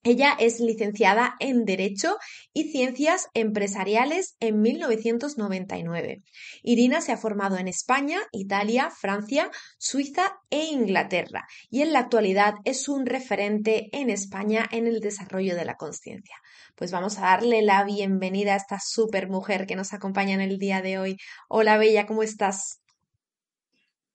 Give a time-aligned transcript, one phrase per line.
[0.04, 2.18] Ella es licenciada en Derecho
[2.54, 6.24] y Ciencias Empresariales en 1999.
[6.64, 12.56] Irina se ha formado en España, Italia, Francia, Suiza e Inglaterra y en la actualidad
[12.64, 16.36] es un referente en España en el desarrollo de la conciencia.
[16.80, 20.58] Pues vamos a darle la bienvenida a esta super mujer que nos acompaña en el
[20.58, 21.17] día de hoy.
[21.50, 22.82] Hola Bella, ¿cómo estás?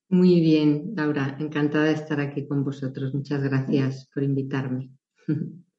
[0.09, 3.13] Muy bien, Laura, encantada de estar aquí con vosotros.
[3.13, 4.89] Muchas gracias por invitarme.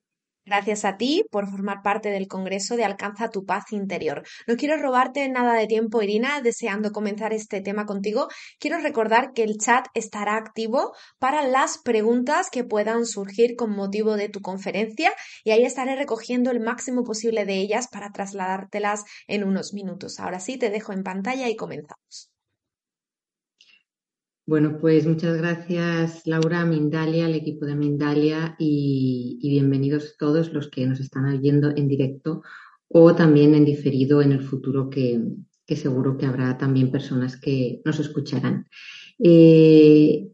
[0.45, 4.21] Gracias a ti por formar parte del Congreso de Alcanza tu paz interior.
[4.45, 8.27] No quiero robarte nada de tiempo, Irina, deseando comenzar este tema contigo.
[8.59, 14.17] Quiero recordar que el chat estará activo para las preguntas que puedan surgir con motivo
[14.17, 15.11] de tu conferencia
[15.43, 20.19] y ahí estaré recogiendo el máximo posible de ellas para trasladártelas en unos minutos.
[20.19, 22.34] Ahora sí, te dejo en pantalla y comenzamos.
[24.47, 30.85] Bueno, pues muchas gracias Laura, Mindalia, al equipo de Mindalia y, bienvenidos todos los que
[30.85, 32.43] nos están oyendo en directo
[32.87, 35.19] o también en diferido en el futuro que,
[35.65, 38.67] seguro que habrá también personas que nos escucharán.
[39.17, 40.27] Eh,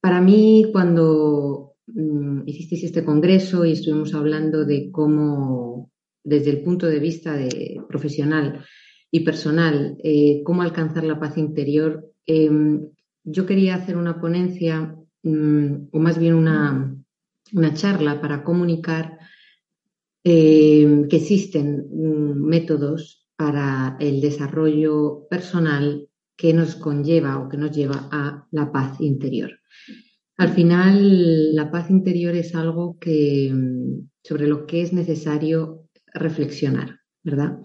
[0.00, 5.92] para mí, cuando mm, hicisteis este congreso y estuvimos hablando de cómo,
[6.24, 8.64] desde el punto de vista de profesional
[9.12, 12.88] y personal, eh, cómo alcanzar la paz interior, em,
[13.30, 16.94] yo quería hacer una ponencia mm, o más bien una,
[17.74, 19.18] charla para comunicar
[20.24, 27.72] eh, que existen mm, métodos para el desarrollo personal que nos conlleva o que nos
[27.72, 29.50] lleva a la paz interior.
[30.36, 37.00] Al final, la paz interior es algo que, mm, sobre lo que es necesario reflexionar,
[37.22, 37.58] ¿verdad?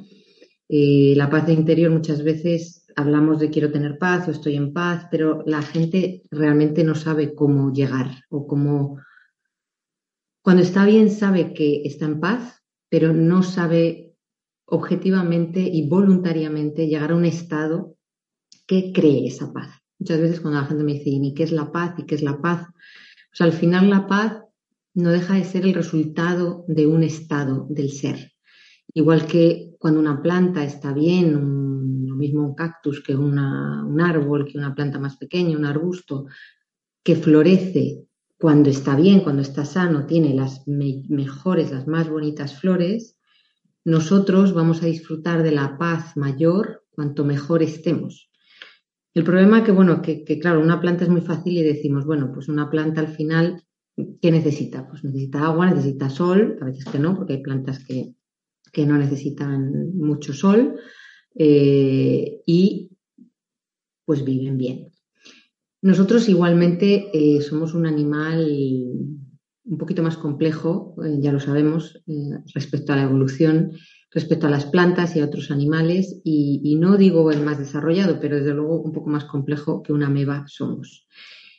[0.69, 5.07] Eh, la paz interior muchas veces hablamos de quiero tener paz o estoy en paz,
[5.09, 8.99] pero la gente realmente no sabe cómo llegar o cómo...
[10.41, 14.13] Cuando está bien sabe que está en paz, pero no sabe
[14.65, 17.95] objetivamente y voluntariamente llegar a un estado
[18.65, 19.69] que cree esa paz.
[19.99, 21.95] Muchas veces cuando la gente me dice, ¿y qué es la paz?
[21.97, 22.67] ¿Y qué es la paz?
[23.29, 24.43] Pues al final la paz
[24.93, 28.33] no deja de ser el resultado de un estado del ser.
[28.93, 33.39] Igual que cuando una planta está bien, lo mismo un cactus que un
[34.01, 36.25] árbol, que una planta más pequeña, un arbusto,
[37.03, 38.05] que florece
[38.37, 43.17] cuando está bien, cuando está sano, tiene las mejores, las más bonitas flores,
[43.85, 48.29] nosotros vamos a disfrutar de la paz mayor cuanto mejor estemos.
[49.13, 52.31] El problema que, bueno, que, que, claro, una planta es muy fácil y decimos, bueno,
[52.33, 53.63] pues una planta al final,
[54.21, 54.87] ¿qué necesita?
[54.87, 58.15] Pues necesita agua, necesita sol, a veces que no, porque hay plantas que,
[58.71, 60.75] que no necesitan mucho sol
[61.35, 62.91] eh, y
[64.05, 64.91] pues viven bien.
[65.81, 68.47] Nosotros igualmente eh, somos un animal
[69.65, 72.01] un poquito más complejo, eh, ya lo sabemos,
[72.53, 73.71] respecto a la evolución,
[74.11, 78.35] respecto a las plantas y a otros animales, y, no digo el más desarrollado, pero
[78.35, 81.07] desde luego un poco más complejo que una ameba somos.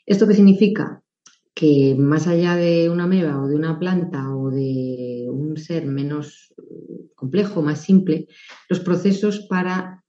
[0.06, 1.02] ¿Esto qué significa?
[1.54, 6.54] Que más allá de una ameba o de una planta o de un ser menos
[7.14, 8.26] complejo, más simple,
[8.68, 10.04] los procesos para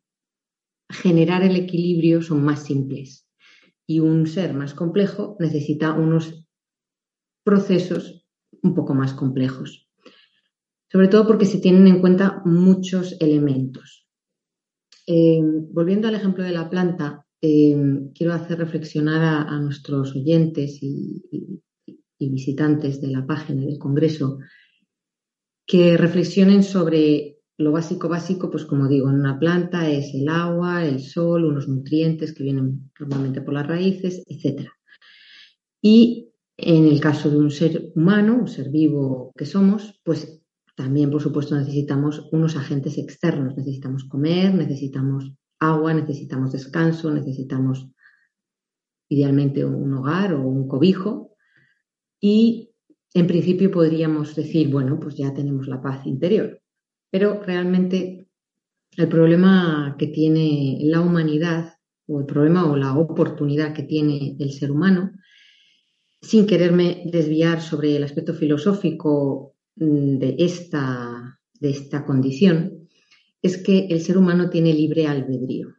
[0.89, 3.27] generar el equilibrio son más simples.
[3.87, 6.45] Y un ser más complejo necesita unos
[7.43, 8.25] procesos
[8.63, 9.87] un poco más complejos.
[10.91, 14.07] Sobre todo porque se tienen en cuenta muchos elementos.
[15.07, 15.39] Eh,
[15.71, 17.75] volviendo al ejemplo de la planta, eh,
[18.15, 21.21] quiero hacer reflexionar a, nuestros oyentes y,
[22.17, 24.39] visitantes de la página del Congreso
[25.65, 30.85] que reflexionen sobre lo básico básico, pues como digo, en una planta es el agua,
[30.85, 34.69] el sol, unos nutrientes que vienen normalmente por las raíces, etc.
[35.81, 40.41] Y en el caso de un ser humano, un ser vivo que somos, pues
[40.75, 43.55] también, por supuesto, necesitamos unos agentes externos.
[43.55, 47.87] Necesitamos comer, necesitamos agua, necesitamos descanso, necesitamos
[49.07, 51.31] idealmente un hogar o un cobijo.
[52.19, 52.74] Y
[53.15, 56.61] en principio podríamos decir, bueno, pues ya tenemos la paz interior.
[57.09, 58.27] Pero realmente
[58.97, 61.75] el problema que tiene la humanidad,
[62.07, 65.13] o el problema o la oportunidad que tiene el ser humano,
[66.21, 72.89] sin quererme desviar sobre el aspecto filosófico mm, de esta, de esta condición,
[73.41, 75.69] es que el ser humano tiene libre albedrío.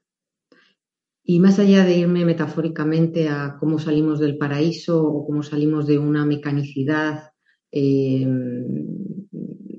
[1.28, 5.98] Y más allá de irme metafóricamente a cómo salimos del paraíso o cómo salimos de
[5.98, 7.30] una mecanicidad
[7.72, 8.24] eh,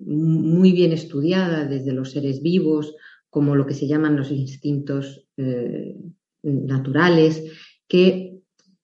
[0.05, 2.95] muy bien estudiada desde los seres vivos,
[3.29, 5.95] como lo que se llaman los instintos eh,
[6.44, 7.44] naturales,
[7.88, 8.38] que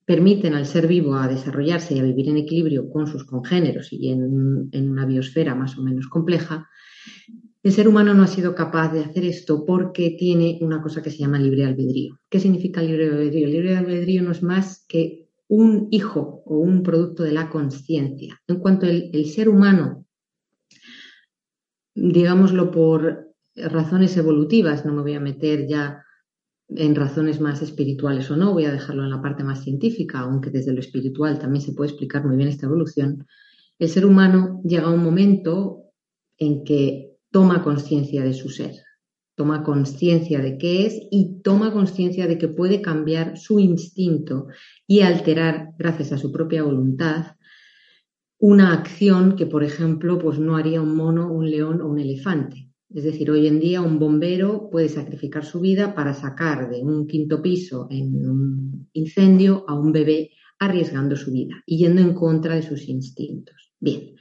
[0.06, 4.10] permiten al ser vivo a desarrollarse y a vivir en equilibrio con sus congéneros y
[4.10, 6.70] en, una biosfera más o menos compleja,
[7.64, 11.10] el ser humano no ha sido capaz de hacer esto porque tiene una cosa que
[11.10, 12.20] se llama libre albedrío.
[12.30, 13.48] ¿Qué significa libre albedrío?
[13.48, 18.42] libre albedrío no es más que un hijo o un producto de la conciencia.
[18.48, 20.06] En cuanto el, ser humano,
[21.96, 26.04] digámoslo por razones evolutivas, no me voy a meter ya
[26.68, 30.50] en razones más espirituales o no, voy a dejarlo en la parte más científica, aunque
[30.50, 33.26] desde lo espiritual también se puede explicar muy bien esta evolución,
[33.80, 35.92] el ser humano llega a un momento
[36.38, 38.76] en que toma conciencia de su ser,
[39.36, 44.48] toma conciencia de qué es y toma conciencia de que puede cambiar su instinto
[44.86, 47.36] y alterar, gracias a su propia voluntad,
[48.38, 52.70] una acción que, por ejemplo, pues no haría un mono, un león o un elefante.
[52.94, 57.08] Es decir, hoy en día un bombero puede sacrificar su vida para sacar de un
[57.08, 60.30] quinto piso en un incendio a un bebé
[60.60, 63.74] arriesgando su vida y yendo en contra de sus instintos.
[63.80, 64.14] Bien,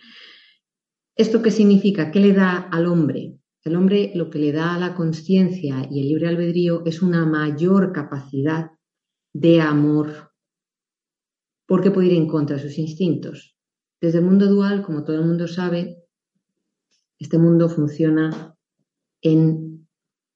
[1.16, 2.10] ¿esto qué significa?
[2.10, 3.38] ¿Qué le da al hombre?
[3.64, 7.24] El hombre lo que le da a la conciencia y el libre albedrío es una
[7.26, 8.72] mayor capacidad
[9.32, 10.32] de amor,
[11.66, 13.56] porque puede ir en contra de sus instintos.
[14.00, 16.02] Desde el mundo dual, como todo el mundo sabe,
[17.20, 18.56] este mundo funciona
[19.20, 19.88] en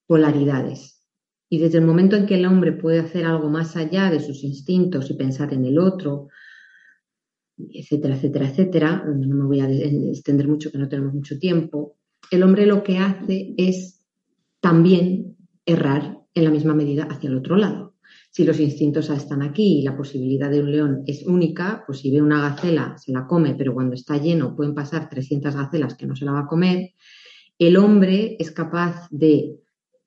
[0.07, 1.05] polaridades.
[1.49, 4.45] Y desde el momento en que el hombre puede hacer algo más allá de sus
[4.45, 6.29] instintos y pensar en el otro,
[7.59, 11.97] etcétera, etcétera, etcétera, no me voy a extender mucho que no tenemos mucho tiempo,
[12.31, 14.05] el hombre lo que hace es
[14.61, 17.95] también errar en la misma medida hacia el otro lado.
[18.31, 22.11] Si los instintos están aquí y la posibilidad de un león es única, pues si
[22.11, 26.07] ve una gacela se la come, pero cuando está lleno pueden pasar 300 gacelas que
[26.07, 26.91] no se la va a comer,
[27.59, 29.57] el hombre es capaz de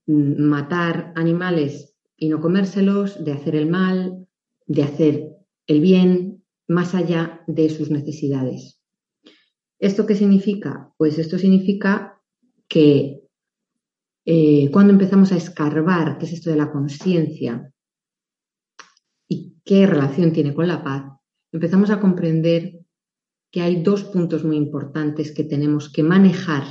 [0.06, 4.28] mm, matar animales y no comérselos, de hacer el mal,
[4.68, 5.30] de hacer
[5.66, 6.29] el bien,
[6.70, 8.80] más allá de sus necesidades.
[9.80, 10.94] ¿Esto qué significa?
[10.98, 12.22] Pues esto significa
[12.68, 13.24] que
[14.26, 17.74] eh, cuando empezamos a escarbar qué es esto de la conciencia
[19.28, 21.04] y qué relación tiene con la paz,
[21.52, 22.80] empezamos a comprender
[23.52, 26.64] que hay dos puntos muy importantes que tenemos que manejar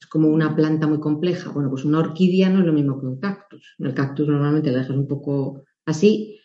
[0.00, 1.50] es como una planta muy compleja.
[1.50, 3.74] Bueno, pues una orquídea no es lo mismo que un cactus.
[3.78, 6.39] El cactus normalmente lo dejas un poco así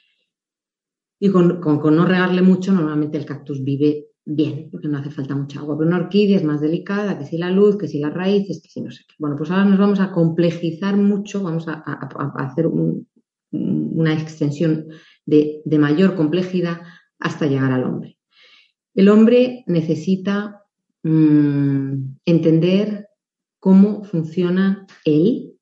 [1.19, 5.59] y con, no regarle mucho normalmente el cactus vive bien, porque no hace falta mucha
[5.59, 5.77] agua.
[5.77, 8.69] Pero una orquídea es más delicada, que si la luz, que si las raíces, que
[8.69, 9.15] si no sé qué.
[9.19, 11.83] Bueno, pues ahora nos vamos a complejizar mucho, vamos a,
[12.37, 14.87] hacer una extensión
[15.25, 16.81] de, mayor complejidad
[17.19, 18.17] hasta llegar al hombre.
[18.93, 20.63] El hombre necesita
[21.03, 23.07] mm, entender
[23.59, 25.54] cómo funciona él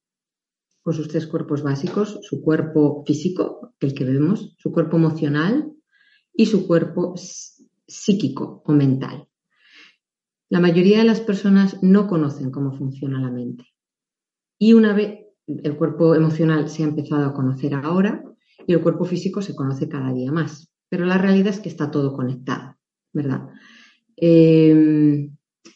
[0.83, 5.71] con sus tres cuerpos básicos, su cuerpo físico, el que vemos, su cuerpo emocional
[6.35, 7.13] y su cuerpo
[7.87, 9.27] psíquico o mental.
[10.49, 13.65] La mayoría de las personas no conocen cómo funciona la mente.
[14.59, 18.23] Y una vez el cuerpo emocional se ha empezado a conocer ahora
[18.67, 20.69] y el cuerpo físico se conoce cada día más.
[20.89, 22.75] Pero la realidad es que está todo conectado,
[23.13, 23.47] ¿verdad?
[24.17, 25.29] Eh,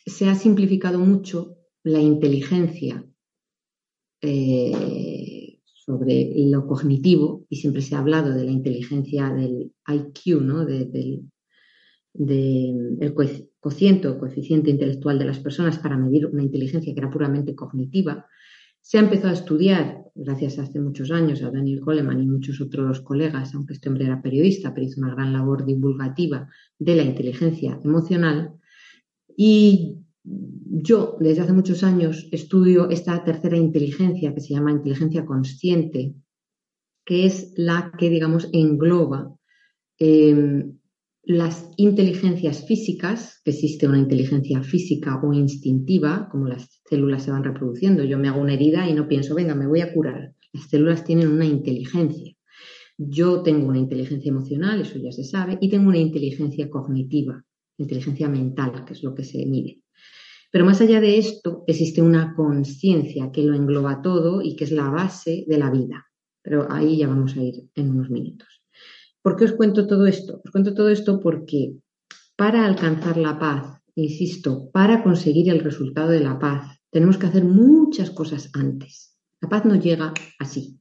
[0.06, 3.06] se ha simplificado mucho la inteligencia
[4.22, 10.66] eh, sobre lo cognitivo y siempre se ha hablado de la inteligencia del IQ, ¿no?
[10.66, 11.24] del
[12.20, 13.14] el
[13.60, 18.26] cociente o coeficiente intelectual de las personas para medir una inteligencia que era puramente cognitiva.
[18.82, 22.62] Se ha empezado a estudiar, gracias a hace muchos años, a Daniel Goleman y muchos
[22.62, 27.04] otros colegas, aunque este hombre era periodista, pero hizo una gran labor divulgativa de la
[27.04, 28.54] inteligencia emocional.
[29.36, 29.98] Y
[30.70, 36.14] yo, desde hace muchos años, estudio esta tercera inteligencia que se llama inteligencia consciente,
[37.06, 39.34] que es la que, digamos, engloba
[39.98, 40.78] em,
[41.24, 47.44] las inteligencias físicas, que existe una inteligencia física o instintiva, como las células se van
[47.44, 48.04] reproduciendo.
[48.04, 50.34] Yo me hago una herida y no pienso, venga, me voy a curar.
[50.54, 52.34] Las células tienen una inteligencia.
[52.98, 57.44] Yo tengo una inteligencia emocional, eso ya se sabe, y tengo una inteligencia cognitiva,
[57.78, 59.82] inteligencia mental, que es lo que se mide.
[60.52, 64.72] Pero más allá de esto, existe una conciencia que lo engloba todo y que es
[64.72, 66.08] la base de la vida.
[66.42, 68.48] Pero ahí ya vamos a ir en unos minutos.
[69.22, 70.42] ¿Por qué os cuento todo esto?
[70.44, 71.74] Os cuento todo esto porque
[72.38, 77.44] para alcanzar la paz, insisto, para conseguir el resultado de la paz, tenemos que hacer
[77.44, 79.18] muchas cosas antes.
[79.42, 80.80] La paz no llega así.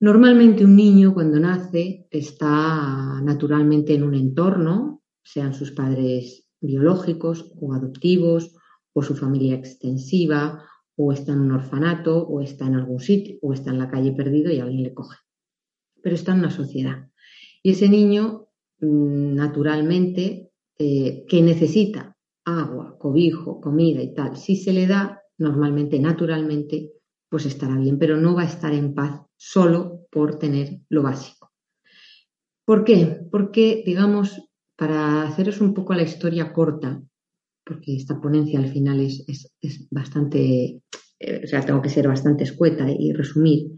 [0.00, 7.72] Normalmente un niño cuando nace está naturalmente en un entorno, sean sus padres biológicos o
[7.74, 8.54] adoptivos,
[8.92, 10.64] o su familia extensiva,
[10.96, 14.12] o está en un orfanato, o está en algún sitio, o está en la calle
[14.12, 15.16] perdido y alguien le coge.
[16.02, 17.08] Pero está en una sociedad.
[17.62, 18.48] Y ese niño,
[18.80, 25.98] mm, naturalmente, eh, que necesita agua, cobijo, comida y tal, si se le da, normalmente,
[25.98, 26.92] naturalmente,
[27.28, 31.52] pues estará bien, pero no va a estar en paz solo por tener lo básico.
[32.64, 33.20] ¿Por qué?
[33.30, 34.47] Porque, digamos,
[34.78, 37.02] para haceros un poco la historia corta,
[37.64, 39.52] porque esta ponencia al final es,
[39.90, 40.82] bastante,
[41.18, 43.72] eh, o sea, tengo que ser bastante escueta y resumir,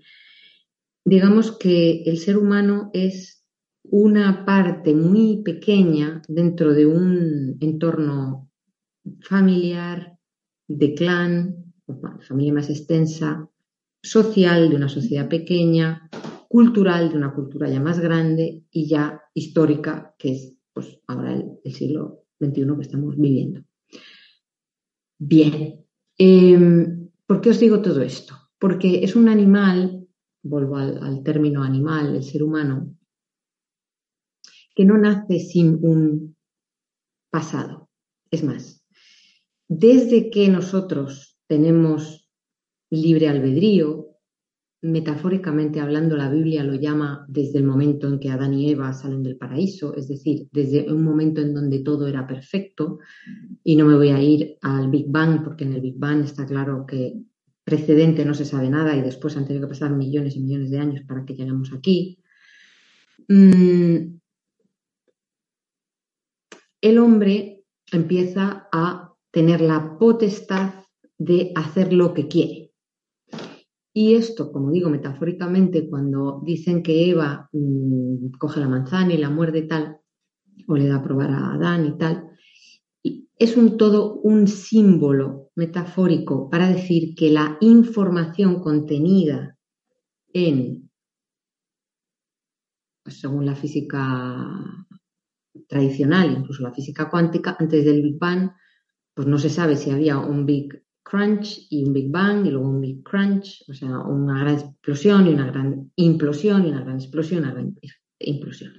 [1.02, 3.46] digamos que el ser humano es
[3.82, 8.50] una parte muy pequeña dentro de un entorno
[9.22, 10.18] familiar,
[10.68, 11.72] de clan,
[12.28, 13.48] familia más extensa,
[14.02, 16.10] social de una sociedad pequeña,
[16.46, 21.72] cultural de una cultura ya más grande y ya histórica, que es pues, ahora el,
[21.72, 23.62] siglo XXI que estamos viviendo.
[25.18, 25.84] Bien,
[26.16, 28.34] em, ¿por qué os digo todo esto?
[28.58, 30.08] Porque es un animal,
[30.42, 32.96] vuelvo al término animal, el ser humano,
[34.74, 36.36] que no nace sin un
[37.30, 37.90] pasado.
[38.30, 38.82] Es más,
[39.68, 42.28] desde que nosotros tenemos
[42.90, 44.09] libre albedrío,
[44.82, 49.22] metafóricamente hablando, la Biblia lo llama desde el momento en que Adán y Eva salen
[49.22, 52.98] del paraíso, es decir, desde un momento en donde todo era perfecto,
[53.62, 56.46] y no me voy a ir al Big Bang, porque en el Big Bang está
[56.46, 57.20] claro que
[57.62, 60.78] precedente no se sabe nada y después han tenido que pasar millones y millones de
[60.78, 62.18] años para que lleguemos aquí.
[63.28, 64.18] Mm,
[66.80, 70.72] el hombre empieza a tener la potestad
[71.18, 72.69] de hacer lo que quiere.
[73.92, 79.30] Y esto, como digo metafóricamente, cuando dicen que Eva mm, coge la manzana y la
[79.30, 79.98] muerde tal,
[80.68, 82.30] o le da a probar a Adán y tal,
[83.40, 89.56] es un todo un símbolo metafórico para decir que la información contenida
[90.32, 90.90] en,
[93.02, 94.46] pues, según la física
[95.68, 98.50] tradicional, incluso la física cuántica, antes del Big Bang,
[99.14, 102.68] pues no se sabe si había un Big Crunch y un Big Bang y luego
[102.68, 106.96] un Big Crunch, o sea, una gran explosión y una gran implosión y una gran
[106.96, 107.74] explosión, una gran
[108.20, 108.72] implosión.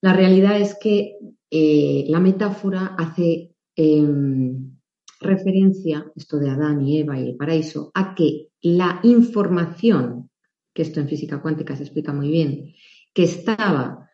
[0.00, 1.16] La realidad es que
[1.50, 4.76] eh, la metáfora hace em,
[5.20, 10.30] referencia, esto de Adán y Eva y el paraíso, a que la información,
[10.72, 12.72] que esto en física cuántica se explica muy bien,
[13.12, 14.08] que estaba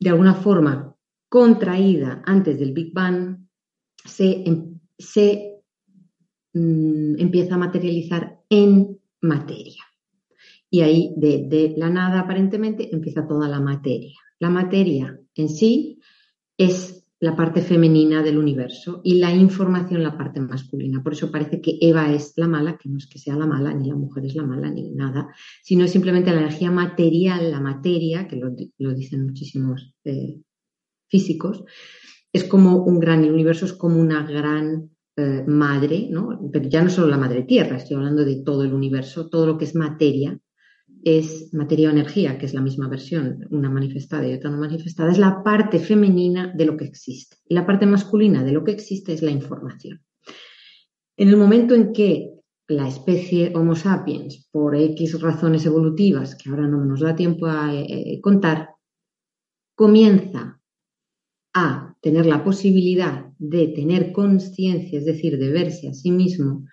[0.00, 0.94] de alguna forma
[1.28, 3.46] contraída antes del Big Bang,
[4.04, 4.80] se, em,
[6.52, 9.84] mm, empieza a materializar en materia.
[10.70, 14.18] Y ahí, de la nada aparentemente, empieza toda la materia.
[14.38, 16.00] La materia en sí
[16.56, 21.02] es la parte femenina del universo y la información la parte masculina.
[21.02, 23.74] Por eso parece que Eva es la mala, que no es que sea la mala,
[23.74, 25.28] ni la mujer es la mala, ni nada,
[25.62, 30.40] sino es simplemente la energía material, la materia, que lo, dicen muchísimos eh,
[31.08, 31.64] físicos,
[32.32, 36.08] es como un gran, el universo es como una gran eh, madre.
[36.52, 39.58] Pero ya no solo la madre tierra, estoy hablando de todo el universo, todo lo
[39.58, 40.38] que es materia,
[41.04, 45.10] es materia o energía, que es la misma versión, una manifestada y otra no manifestada,
[45.10, 47.36] es la parte femenina de lo que existe.
[47.48, 50.02] Y la parte masculina de lo que existe es la información.
[51.16, 52.30] En el momento en que
[52.68, 57.74] la especie Homo sapiens, por X razones evolutivas, que ahora no nos da tiempo a
[57.74, 58.70] eh, contar,
[59.74, 60.60] comienza
[61.54, 66.64] a tener la posibilidad de tener conciencia, es decir, de verse a sí mismo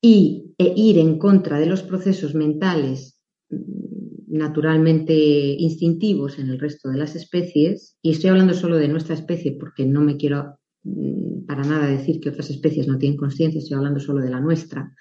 [0.00, 6.88] y, e ir en contra de los procesos mentales mm, naturalmente instintivos en el resto
[6.88, 11.44] de las especies, y estoy hablando solo de nuestra especie porque no me quiero mm,
[11.46, 14.94] para nada decir que otras especies no tienen conciencia, estoy hablando solo de la nuestra,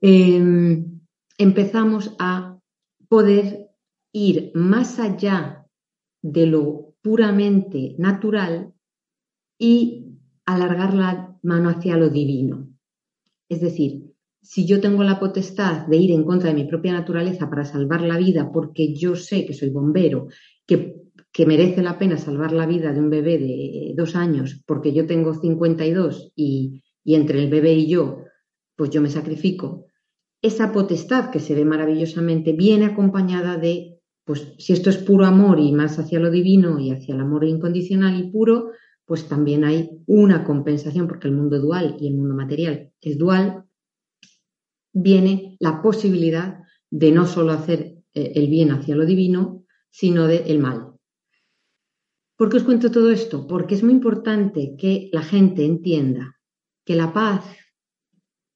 [0.00, 1.00] em,
[1.38, 2.58] empezamos a
[3.08, 3.68] poder
[4.12, 5.66] ir más allá
[6.22, 8.72] de lo puramente natural
[9.56, 12.68] y alargar la mano hacia lo divino.
[13.48, 17.48] Es decir, si yo tengo la potestad de ir en contra de mi propia naturaleza
[17.48, 20.26] para salvar la vida porque yo sé que soy bombero,
[20.66, 21.06] que,
[21.46, 25.32] merece la pena salvar la vida de un bebé de dos años porque yo tengo
[25.32, 28.24] 52 y, y entre el bebé y yo,
[28.74, 29.84] pues yo me sacrifico,
[30.42, 33.95] esa potestad que se ve maravillosamente viene acompañada de,
[34.26, 37.44] pues si esto es puro amor y más hacia lo divino y hacia el amor
[37.44, 38.72] incondicional y puro,
[39.04, 43.64] pues también hay una compensación, porque el mundo dual y el mundo material es dual,
[44.92, 46.58] viene la posibilidad
[46.90, 50.94] de no solo hacer eh, el bien hacia lo divino, sino del el mal.
[52.36, 53.46] ¿Por qué os cuento todo esto?
[53.46, 56.36] Porque es muy importante que la gente entienda
[56.84, 57.44] que la paz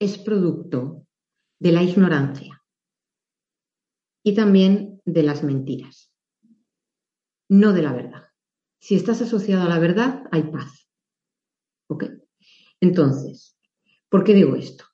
[0.01, 1.07] es producto
[1.61, 2.61] de la ignorancia
[4.25, 6.13] y también de las mentiras,
[7.49, 8.25] no de la verdad.
[8.79, 10.89] Si estás asociado a la verdad, hay paz.
[11.89, 12.05] ¿Ok?
[12.81, 13.59] Entonces,
[14.09, 14.85] ¿por qué digo esto?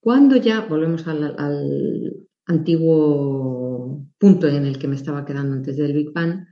[0.00, 6.12] Cuando ya, volvemos al, antiguo punto en el que me estaba quedando antes del Big
[6.12, 6.46] Bang,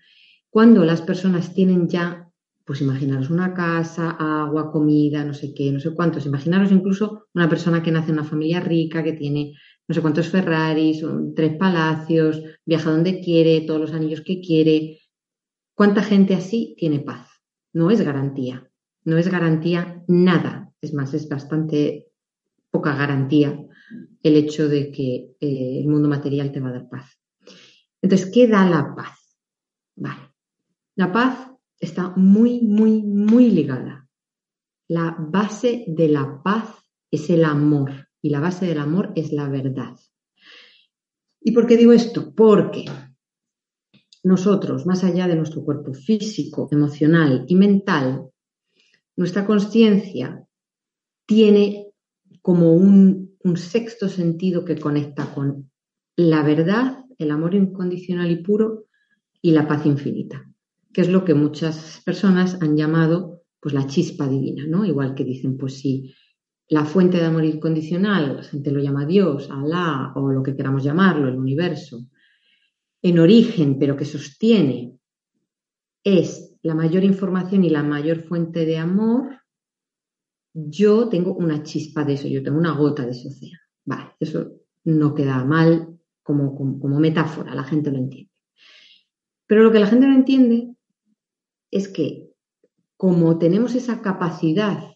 [0.49, 2.31] cuando las personas tienen ya,
[2.65, 7.49] pues imaginaros una casa, agua, comida, no sé qué, no sé cuántos, imaginaros incluso una
[7.49, 9.53] persona que nace en una familia rica, que tiene
[9.89, 15.03] no sé cuántos Ferraris, tres palacios, viaja donde quiere, todos los anillos que quiere,
[15.75, 17.29] ¿Cuánta gente así tiene paz?
[17.73, 18.71] No es garantía,
[19.05, 20.73] no es garantía nada.
[20.81, 22.09] Es más, es bastante
[22.71, 23.67] poca garantía
[24.23, 27.19] el hecho de que eh, el mundo material te va a dar paz.
[28.01, 29.39] Entonces, ¿qué da la paz?
[29.97, 30.33] Vale.
[30.97, 34.09] La paz está muy, muy, muy ligada.
[34.89, 39.49] La base de la paz es el amor y la base del amor es la
[39.49, 39.97] verdad.
[41.41, 42.33] ¿Y por qué digo esto?
[42.35, 42.85] Porque
[44.23, 48.31] nosotros, más allá de nuestro cuerpo físico, emocional y mental,
[49.17, 50.47] nuestra conciencia
[51.27, 51.89] tiene
[52.41, 55.69] como un, sexto sentido que conecta con
[56.17, 58.87] la verdad, el amor incondicional y puro
[59.41, 60.49] y la paz infinita,
[60.93, 64.85] que es lo que muchas personas han llamado pues la chispa divina, ¿no?
[64.85, 66.15] Igual que dicen, pues si
[66.73, 70.83] la fuente de amor incondicional, la gente lo llama Dios, Alá o lo que queramos
[70.83, 72.07] llamarlo, el universo,
[73.03, 74.99] en origen, pero que sostiene,
[76.03, 79.43] es la mayor información y la mayor fuente de amor,
[80.55, 83.59] yo tengo una chispa de eso, yo tengo una gota de ese océano.
[83.85, 84.53] Vale, eso
[84.85, 88.33] no queda mal como, como, metáfora, la gente lo entiende.
[89.47, 90.75] Pero lo que la gente no entiende
[91.71, 92.31] es que
[92.97, 94.92] como tenemos esa capacidad,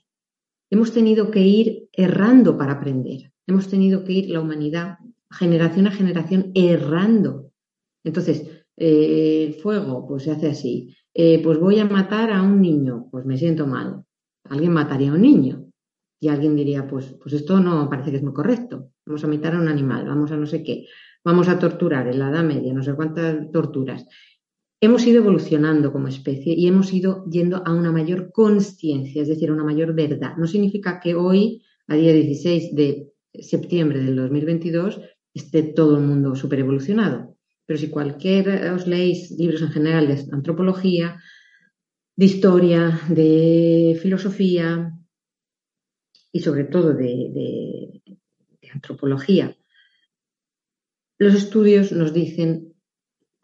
[0.71, 3.33] hemos tenido que ir errando para aprender.
[3.47, 4.99] Hemos tenido que ir la humanidad
[5.31, 7.47] generación a generación errando
[8.07, 8.43] entonces,
[8.77, 10.97] el eh, fuego, pues se hace así.
[11.13, 14.05] Eh, pues voy a matar a un niño, pues me siento mal.
[14.45, 15.67] Alguien mataría a un niño.
[16.21, 18.93] Y alguien diría, pues, pues esto no parece que es muy correcto.
[19.05, 20.87] Vamos a matar a un animal, vamos a no sé qué.
[21.25, 24.07] Vamos a torturar en la Edad Media, no sé cuántas torturas.
[24.81, 29.51] Hemos ido evolucionando como especie y hemos ido yendo a una mayor conciencia, es decir,
[29.51, 30.37] a una mayor verdad.
[30.37, 35.01] No significa que hoy, a día 16 de septiembre del 2022,
[35.33, 37.37] esté todo el mundo super evolucionado
[37.67, 41.21] pero si cualquier os leéis libros en general de antropología,
[42.15, 44.93] de historia, de filosofía
[46.33, 48.03] y sobre todo de,
[48.73, 49.57] antropología,
[51.19, 52.76] los estudios nos dicen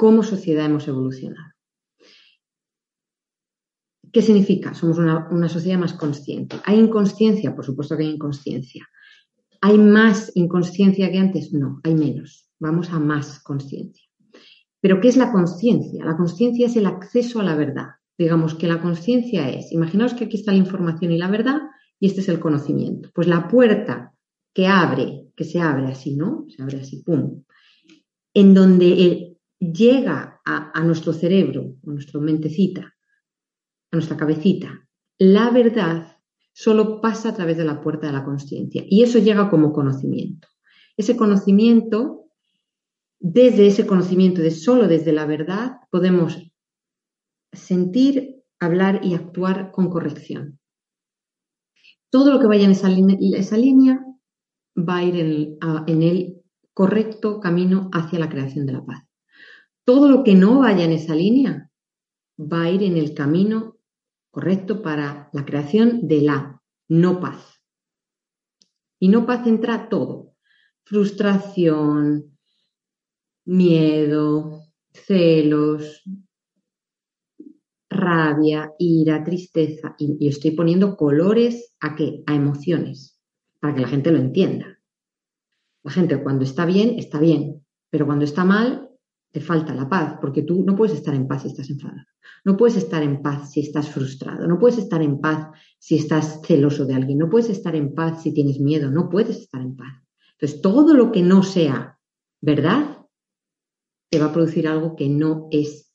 [0.02, 1.52] cómo sociedad hemos evolucionado.
[4.12, 4.74] ¿Qué significa?
[4.74, 6.56] Somos una, sociedad más consciente.
[6.64, 7.54] ¿Hay inconsciencia?
[7.54, 8.84] Por supuesto que hay inconsciencia.
[9.60, 11.52] ¿Hay más inconsciencia que antes?
[11.52, 12.50] No, hay menos.
[12.58, 14.04] Vamos a más conciencia.
[14.80, 16.04] Pero ¿qué es la conciencia?
[16.04, 17.90] La conciencia es el acceso a la verdad.
[18.18, 21.60] digamos que la conciencia es, imaginaos que aquí está la información y la verdad
[22.00, 23.08] y este es el conocimiento.
[23.14, 24.12] Pues la puerta
[24.52, 26.46] que abre, que se abre así, ¿no?
[26.48, 27.44] Se abre así, ¡pum!
[28.34, 29.31] En donde
[29.62, 36.16] llega a, nuestro cerebro, a nuestra mentecita, a nuestra cabecita, la verdad
[36.52, 40.48] solo pasa a través de la puerta de la conciencia y eso llega como conocimiento.
[40.96, 42.26] Ese conocimiento,
[43.20, 46.38] desde ese conocimiento de solo desde la verdad, podemos
[47.52, 50.58] sentir, hablar y actuar con corrección.
[52.10, 52.88] Todo lo que vaya en esa,
[53.56, 54.04] línea,
[54.76, 56.42] va a ir en el
[56.74, 59.11] correcto camino hacia la creación de la paz.
[59.84, 61.70] Todo lo que no vaya en esa línea
[62.38, 63.78] va a ir en el camino
[64.30, 67.60] correcto para la creación de la no paz.
[68.98, 70.34] Y no paz entra todo.
[70.84, 72.36] Frustración,
[73.44, 76.02] miedo, celos,
[77.90, 79.94] rabia, ira, tristeza.
[79.98, 82.22] Y, estoy poniendo colores a qué?
[82.26, 83.20] A emociones,
[83.60, 84.78] para que la gente lo entienda.
[85.82, 88.88] La gente cuando está bien, está bien, pero cuando está mal,
[89.32, 92.04] te falta la paz, porque tú no puedes estar en paz si estás enfadado.
[92.44, 94.46] No puedes estar en paz si estás frustrado.
[94.46, 97.18] No puedes estar en paz si estás celoso de alguien.
[97.18, 98.90] No puedes estar en paz si tienes miedo.
[98.90, 100.02] No puedes estar en paz.
[100.32, 101.98] Entonces, todo lo que no sea
[102.40, 103.06] verdad
[104.10, 105.92] te va a producir algo que no es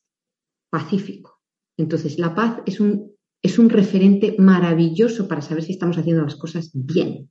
[0.72, 1.40] pacífico.
[1.78, 6.36] Entonces, la paz es un, es un referente maravilloso para saber si estamos haciendo las
[6.36, 7.30] cosas bien.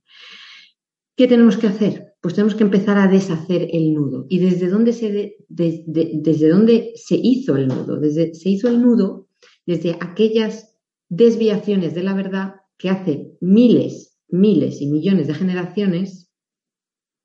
[1.17, 2.06] ¿Qué tenemos que hacer?
[2.27, 4.25] Pues tenemos que empezar a deshacer el nudo.
[4.27, 8.01] ¿Y desde dónde se, desde dónde se hizo el nudo?
[8.01, 9.29] Desde, se hizo el nudo
[9.65, 10.75] desde aquellas
[11.07, 16.29] desviaciones de la verdad que hace miles, miles y millones de generaciones,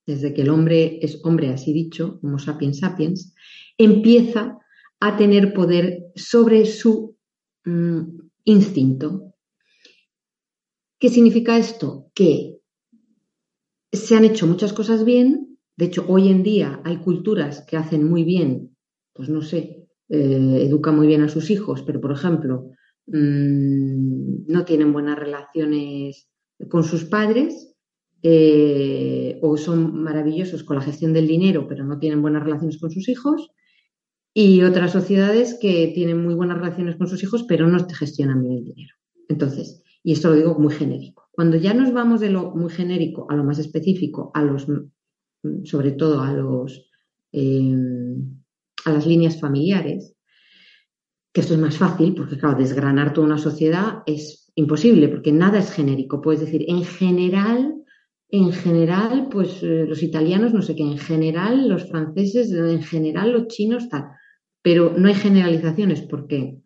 [0.06, 3.34] desde que el hombre es hombre así dicho, Homo sapiens sapiens,
[3.78, 4.56] empieza
[5.00, 7.16] a tener poder sobre su
[7.64, 8.02] mm,
[8.44, 9.34] instinto.
[11.00, 12.06] ¿Qué significa esto?
[12.14, 12.61] Que
[13.92, 15.58] se han hecho muchas cosas bien.
[15.76, 18.76] De hecho, hoy en día hay culturas que hacen muy bien,
[19.12, 22.70] pues no sé, eh, educan muy bien a sus hijos, pero por ejemplo,
[23.06, 26.28] mm, no tienen buenas relaciones
[26.68, 27.74] con sus padres
[28.22, 32.90] eh, o son maravillosos con la gestión del dinero, pero no tienen buenas relaciones con
[32.90, 33.50] sus hijos.
[34.34, 38.58] Y otras sociedades que tienen muy buenas relaciones con sus hijos, pero no gestionan bien
[38.58, 38.94] el dinero.
[39.28, 41.21] Entonces, y esto lo digo muy genérico.
[41.32, 44.66] Cuando ya nos vamos de lo muy genérico a lo más específico, a los,
[45.64, 46.90] sobre todo a los,
[47.32, 47.74] eh,
[48.84, 50.14] a las líneas familiares,
[51.32, 55.60] que esto es más fácil, porque claro, desgranar toda una sociedad es imposible, porque nada
[55.60, 56.20] es genérico.
[56.20, 57.82] Puedes decir, en general,
[58.28, 63.32] en general, pues eh, los italianos, no sé qué, en general los franceses, en general
[63.32, 64.04] los chinos, tal.
[64.60, 66.58] Pero no hay generalizaciones, porque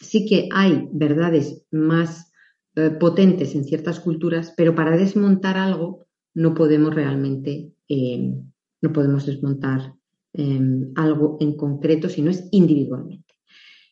[0.00, 2.31] sí que hay verdades más
[2.74, 8.34] eh, potentes en ciertas culturas, pero para desmontar algo no podemos realmente, eh,
[8.80, 9.94] no podemos desmontar
[10.32, 13.34] em, algo en concreto si no es individualmente.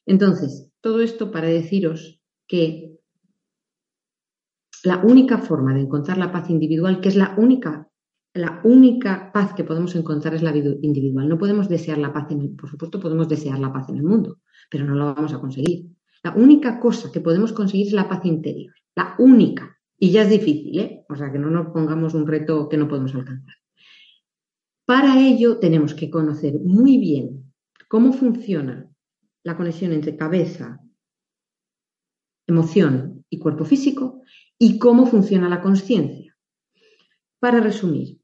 [0.06, 2.98] Entonces, todo esto para deciros que
[4.82, 7.90] la única forma de encontrar la paz individual, que es la única,
[8.32, 11.28] la única paz que podemos encontrar es la vida individual.
[11.28, 14.04] No podemos desear la paz en el, por supuesto podemos desear la paz en el
[14.04, 14.38] mundo,
[14.70, 15.90] pero no lo vamos a conseguir.
[16.22, 18.74] La única cosa que podemos conseguir es la paz interior.
[18.94, 19.78] La única.
[19.98, 21.04] Y ya es difícil, ¿eh?
[21.08, 23.54] O sea, que no nos pongamos un reto que no podemos alcanzar.
[24.84, 27.52] Para ello tenemos que conocer muy bien
[27.88, 28.90] cómo funciona
[29.42, 30.80] la conexión entre cabeza,
[32.46, 34.22] emoción y cuerpo físico
[34.58, 36.36] y cómo funciona la conciencia.
[37.38, 38.20] Para resumir,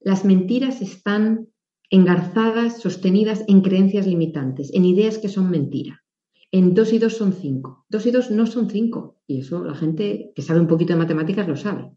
[0.00, 1.48] las mentiras están
[1.90, 6.01] engarzadas, sostenidas en creencias limitantes, en ideas que son mentira
[6.52, 7.86] en 2 y 2 son 5.
[7.88, 9.22] 2 y 2 no son 5.
[9.26, 11.90] Y eso la gente que sabe un poquito de matemáticas lo sabe.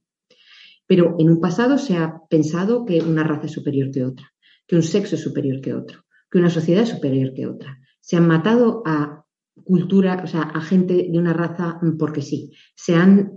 [0.87, 4.33] Pero en un pasado se ha pensado que una raza es superior que otra,
[4.65, 7.79] que un sexo es superior que otro, que una sociedad es superior que otra.
[7.99, 9.25] Se han matado a
[9.63, 12.51] cultura, o sea, a gente de una raza porque sí.
[12.75, 13.33] Se han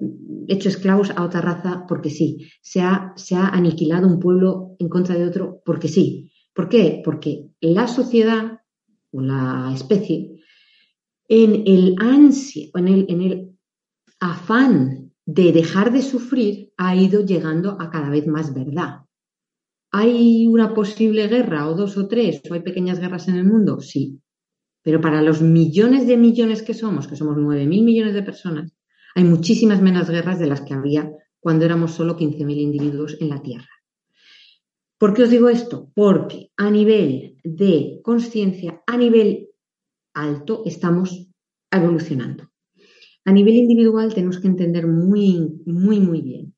[0.47, 2.49] hecho esclavos a otra raza porque sí.
[2.61, 6.31] Se ha, se ha aniquilado un pueblo en contra de otro porque sí.
[6.55, 7.03] ¿Por qué?
[7.05, 8.61] Porque la sociedad
[9.11, 10.38] o la especie
[11.29, 13.59] en el ansia, en el, en el
[14.19, 19.03] afán de dejar de sufrir, ha ido llegando a cada vez más verdad.
[19.93, 23.81] ¿Hay una posible guerra o dos o tres o hay pequeñas guerras en el mundo?
[23.81, 24.21] Sí.
[24.83, 28.73] Pero para los millones de millones que somos, que somos nueve mil millones de personas,
[29.15, 31.11] hay muchísimas menos guerras de las que había
[31.41, 33.69] cuando éramos solo 15.000 individuos en la Tierra.
[34.99, 35.91] ¿Por qué os digo esto?
[35.95, 39.48] Porque a nivel de conciencia, a nivel
[40.23, 41.29] alto estamos
[41.71, 42.51] evolucionando.
[43.25, 46.55] A nivel individual tenemos que entender muy, muy, muy bien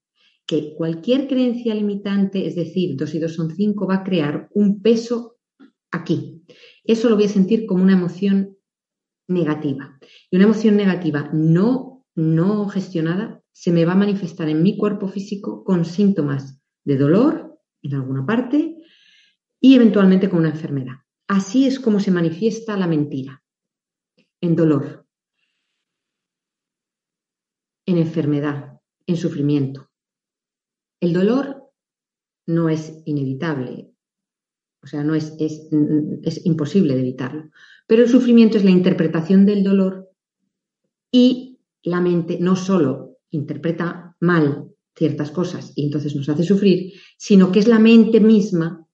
[0.46, 4.82] que cualquier creencia limitante, es decir, 2 y 2 son 5, va a crear un
[4.82, 5.36] peso
[5.92, 6.42] aquí.
[6.82, 8.56] Eso lo voy a sentir como una emoción
[9.28, 9.98] negativa.
[10.28, 15.06] Y una emoción negativa no, no gestionada se me va a manifestar en mi cuerpo
[15.06, 18.76] físico con síntomas de dolor en alguna parte
[19.60, 20.94] y eventualmente con una enfermedad.
[21.28, 23.44] Así es como se manifiesta la mentira,
[24.40, 25.06] en dolor,
[27.86, 29.90] en enfermedad, en sufrimiento.
[31.00, 31.70] El dolor
[32.46, 33.90] no es inevitable,
[34.82, 35.68] o sea, no es, es,
[36.22, 37.50] es imposible de evitarlo,
[37.86, 40.10] pero el sufrimiento es la interpretación del dolor
[41.12, 47.52] y la mente no solo interpreta mal ciertas cosas y entonces nos hace sufrir, sino
[47.52, 48.86] que es la mente misma,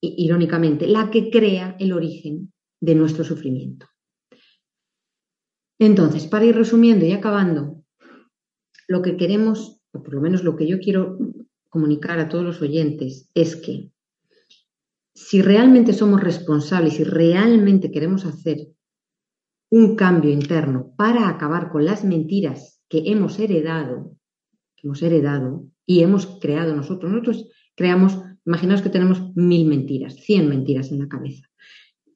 [0.00, 3.86] irónicamente, la que crea el origen de nuestro sufrimiento.
[5.80, 7.82] Entonces, para ir resumiendo y acabando,
[8.86, 11.16] lo que queremos, o por lo menos lo que yo quiero
[11.70, 13.90] comunicar a todos los oyentes, es que
[15.14, 18.58] si realmente somos responsables y realmente queremos hacer
[19.70, 24.18] un cambio interno para acabar con las mentiras que hemos heredado,
[24.76, 27.10] que hemos heredado y hemos creado nosotros.
[27.10, 31.49] Nosotros creamos, imaginaos que tenemos mil mentiras, cien mentiras en la cabeza.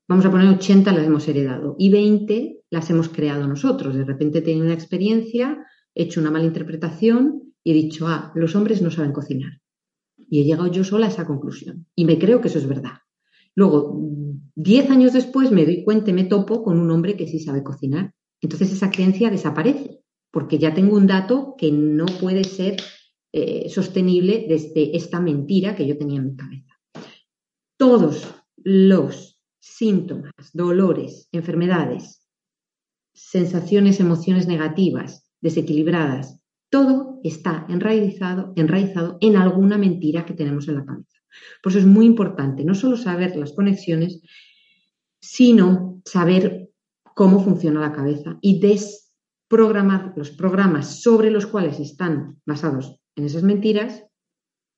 [0.07, 3.95] Vamos a poner 80 las hemos heredado y 20 las hemos creado nosotros.
[3.95, 5.65] De repente he tenido una experiencia,
[5.95, 9.61] he hecho una mala interpretación y he dicho, ah, los hombres no saben cocinar.
[10.17, 11.87] Y he llegado yo sola a esa conclusión.
[11.95, 12.99] Y me creo que eso es verdad.
[13.55, 13.99] Luego,
[14.55, 17.63] diez años después me doy cuenta y me topo con un hombre que sí sabe
[17.63, 18.13] cocinar.
[18.43, 22.77] Entonces esa creencia desaparece, porque ya tengo un dato que no puede ser
[23.33, 26.75] eh, sostenible desde esta mentira que yo tenía en mi cabeza.
[27.79, 29.34] Todos los
[29.65, 32.29] síntomas, dolores, enfermedades,
[33.15, 40.85] sensaciones, emociones negativas, desequilibradas, todo está enraizado, enraizado en alguna mentira que tenemos en la
[40.85, 41.19] cabeza.
[41.63, 44.21] Por eso es muy importante no solo saber las conexiones,
[45.21, 46.69] sino saber
[47.15, 53.43] cómo funciona la cabeza y desprogramar los programas sobre los cuales están basados en esas
[53.43, 54.05] mentiras.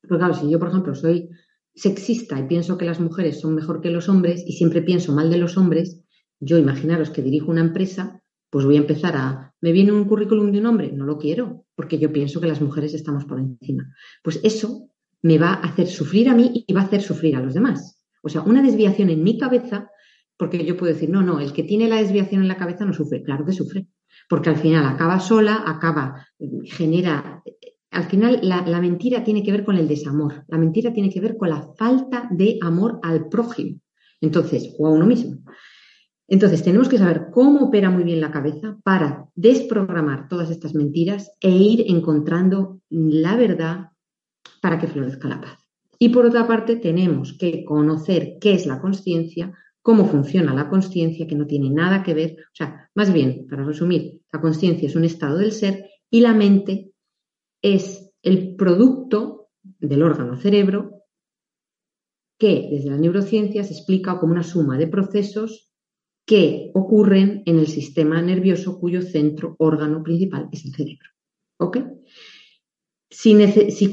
[0.00, 1.28] Porque claro, si yo, por ejemplo, soy
[1.76, 5.30] sexista y pienso que las mujeres son mejor que los hombres y siempre pienso mal
[5.30, 6.02] de los hombres,
[6.40, 10.50] yo imaginaros que dirijo una empresa, pues voy a empezar a, ¿me viene un currículum
[10.50, 10.92] de un hombre?
[10.92, 13.84] No lo quiero, porque yo pienso que las mujeres estamos por encima.
[14.22, 14.88] Pues eso
[15.22, 18.02] me va a hacer sufrir a mí y va a hacer sufrir a los demás.
[18.22, 19.90] O sea, una desviación en mi cabeza,
[20.36, 22.92] porque yo puedo decir, no, no, el que tiene la desviación en la cabeza no
[22.92, 23.88] sufre, claro que sufre,
[24.28, 26.26] porque al final acaba sola, acaba,
[26.64, 27.42] genera,
[27.90, 31.36] al final la, mentira tiene que ver con el desamor, la mentira tiene que ver
[31.36, 33.80] con la falta de amor al prójimo,
[34.20, 35.38] entonces, o a uno mismo.
[36.28, 41.30] Entonces, tenemos que saber cómo opera muy bien la cabeza para desprogramar todas estas mentiras
[41.40, 43.90] e ir encontrando la verdad
[44.60, 45.58] para que florezca la paz.
[45.98, 51.28] Y por otra parte, tenemos que conocer qué es la conciencia, cómo funciona la conciencia,
[51.28, 54.96] que no tiene nada que ver, o sea, más bien, para resumir, la conciencia es
[54.96, 56.90] un estado del ser y la mente
[57.62, 61.02] es el producto del órgano cerebro
[62.38, 65.72] que desde la neurociencia se explica como una suma de procesos
[66.26, 71.08] que ocurren en el sistema nervioso cuyo centro órgano principal es el cerebro.
[71.58, 71.78] ¿Ok?
[73.08, 73.88] Si,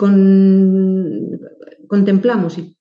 [1.88, 2.76] contemplamos y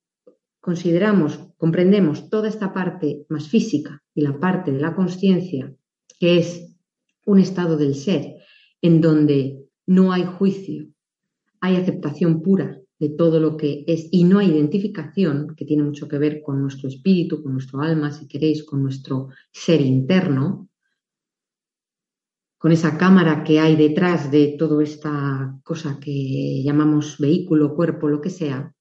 [0.58, 5.72] consideramos, comprendemos toda esta parte más física y la parte de la conciencia,
[6.18, 6.74] que es
[7.26, 8.38] un estado del ser
[8.80, 10.88] en donde no hay juicio,
[11.60, 16.06] hay aceptación pura de todo lo que es y no hay identificación, que tiene mucho
[16.06, 20.68] que ver con nuestro espíritu, con nuestro alma, si queréis, con nuestro ser interno,
[22.58, 28.20] con esa cámara que hay detrás de toda esta cosa que llamamos vehículo, cuerpo, lo
[28.20, 28.72] que sea,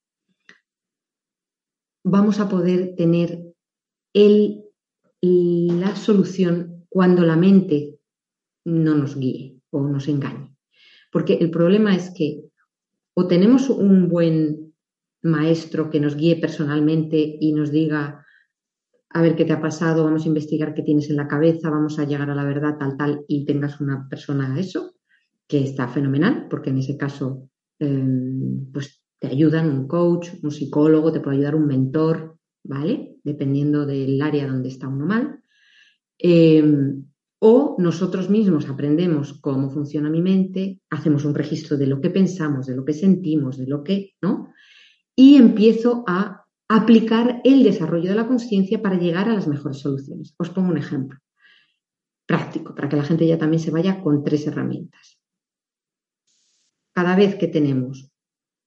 [2.03, 3.41] vamos a poder tener
[4.13, 4.65] el,
[5.21, 7.99] la solución cuando la mente
[8.65, 10.50] no nos guíe o nos engañe.
[11.11, 12.41] Porque el problema es que
[13.13, 14.73] o tenemos un buen
[15.23, 18.25] maestro que nos guíe personalmente y nos diga
[19.13, 21.99] a ver qué te ha pasado, vamos a investigar qué tienes en la cabeza, vamos
[21.99, 24.93] a llegar a la verdad tal, tal, y tengas una persona a eso,
[25.47, 31.11] que está fenomenal, porque en ese caso, em, pues te ayudan un coach, un psicólogo,
[31.11, 33.17] te puede ayudar un mentor, ¿vale?
[33.23, 35.41] Dependiendo del área donde está uno mal.
[36.17, 37.05] Em,
[37.43, 42.67] o nosotros mismos aprendemos cómo funciona mi mente, hacemos un registro de lo que pensamos,
[42.67, 44.53] de lo que sentimos, de lo que, ¿no?
[45.15, 50.35] Y empiezo a aplicar el desarrollo de la conciencia para llegar a las mejores soluciones.
[50.37, 51.19] Os pongo un ejemplo.
[52.27, 55.19] práctico, para que la gente ya también se vaya con tres herramientas.
[56.93, 58.09] Cada vez que tenemos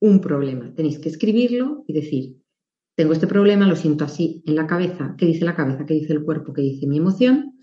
[0.01, 2.37] un problema, tenéis que escribirlo y decir,
[2.97, 5.87] tengo este problema, lo siento así en la cabeza, ¿qué dice la cabeza?
[5.87, 6.53] ¿Qué dice el cuerpo?
[6.53, 7.54] ¿Qué dice mi emoción?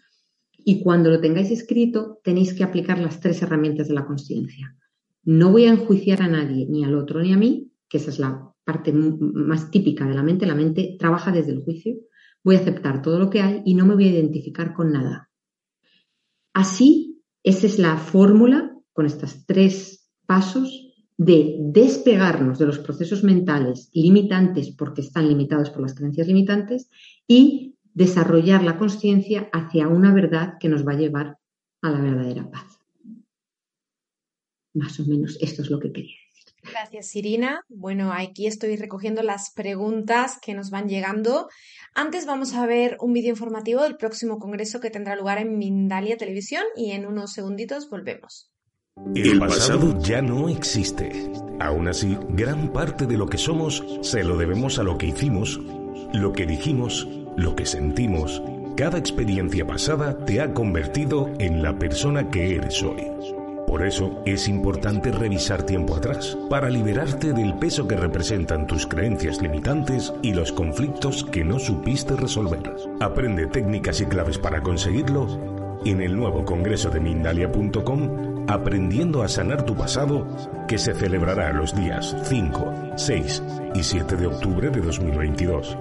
[0.64, 4.76] Y cuando lo tengáis escrito, tenéis que aplicar las tres herramientas de la conciencia.
[5.24, 8.20] No voy a enjuiciar a nadie, ni al otro ni a mí, que esa es
[8.20, 10.46] la parte más típica de la mente.
[10.46, 11.96] La mente trabaja desde el juicio.
[12.44, 15.30] Voy a aceptar todo lo que hay y no me voy a identificar con nada.
[16.54, 23.90] Así, esa es la fórmula con estos tres pasos de despegarnos de los procesos mentales
[23.94, 26.90] limitantes porque están limitados por las creencias limitantes
[27.28, 31.38] y desarrollar la conciencia hacia una verdad que nos va a llevar
[31.82, 32.80] a la verdadera paz.
[34.74, 36.54] Más o menos esto es lo que quería decir.
[36.64, 37.66] Gracias, Irina.
[37.68, 41.50] Bueno, aquí estoy recogiendo las preguntas que nos van llegando.
[41.94, 46.18] Antes vamos a ver un vídeo informativo del próximo congreso que tendrá lugar en Mindalia
[46.18, 48.52] Televisión y en unos segunditos volvemos.
[49.16, 51.32] El pasado ya no existe.
[51.60, 55.60] Aún así, gran parte de lo que somos se lo debemos a lo que hicimos,
[56.14, 58.42] lo que dijimos, lo que sentimos.
[58.76, 63.08] Cada experiencia pasada te ha convertido en la persona que eres hoy.
[63.68, 69.42] Por eso es importante revisar tiempo atrás, para liberarte del peso que representan tus creencias
[69.42, 72.76] limitantes y los conflictos que no supiste resolver.
[73.00, 79.64] Aprende técnicas y claves para conseguirlo en el nuevo congreso de Mindalia.com Aprendiendo a sanar
[79.64, 80.28] tu pasado,
[80.68, 83.44] que se celebrará los días 5, 6
[83.76, 85.78] y 7 de octubre de 2022.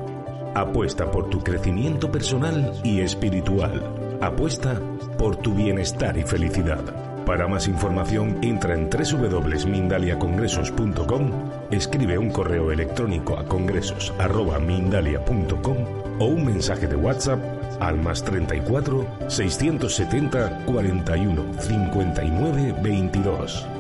[0.54, 4.18] Apuesta por tu crecimiento personal y espiritual.
[4.20, 4.78] Apuesta
[5.16, 6.80] por tu bienestar y felicidad.
[7.24, 11.30] Para más información entra en www.mindaliacongresos.com,
[11.70, 15.76] escribe un correo electrónico a congresos.mindalia.com
[16.18, 17.38] o un mensaje de WhatsApp
[17.80, 23.79] al más 34 670 41 59 22.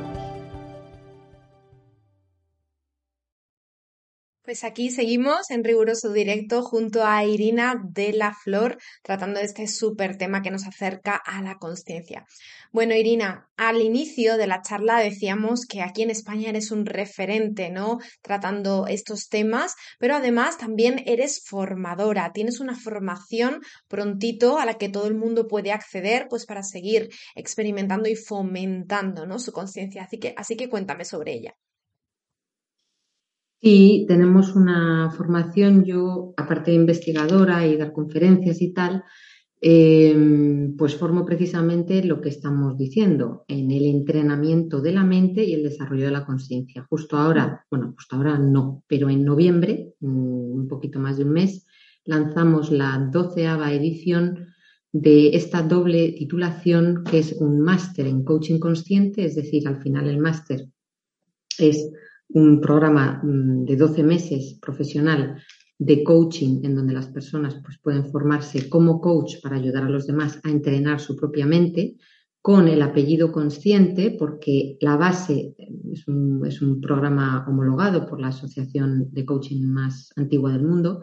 [4.50, 10.16] Pues aquí seguimos en riguroso directo junto a Irina de la Flor, tratando este súper
[10.18, 12.26] tema que nos acerca a la conciencia.
[12.72, 17.70] Bueno, Irina, al inicio de la charla decíamos que aquí en España eres un referente,
[17.70, 17.98] ¿no?
[18.22, 24.88] Tratando estos temas, pero además también eres formadora, tienes una formación prontito a la que
[24.88, 29.38] todo el mundo puede acceder, pues para seguir experimentando y fomentando, ¿no?
[29.38, 30.02] Su conciencia.
[30.02, 31.54] Así que, así que cuéntame sobre ella.
[33.62, 39.04] Sí, tenemos una formación, yo, aparte de investigadora y dar conferencias y tal,
[39.60, 45.52] em, pues formo precisamente lo que estamos diciendo, en el entrenamiento de la mente y
[45.52, 46.86] el desarrollo de la conciencia.
[46.88, 51.32] Justo ahora, bueno, justo ahora no, pero en noviembre, mm, un poquito más de un
[51.32, 51.66] mes,
[52.06, 54.46] lanzamos la doceava edición
[54.92, 60.08] de esta doble titulación que es un máster en coaching consciente, es decir, al final
[60.08, 60.66] el máster
[61.58, 61.90] es
[62.32, 65.42] un programa mm, de 12 meses profesional
[65.78, 70.06] de coaching en donde las personas pues, pueden formarse como coach para ayudar a los
[70.06, 71.96] demás a entrenar su propia mente
[72.42, 75.54] con el apellido consciente porque la base
[75.92, 81.02] es un, es un programa homologado por la asociación de coaching más antigua del mundo,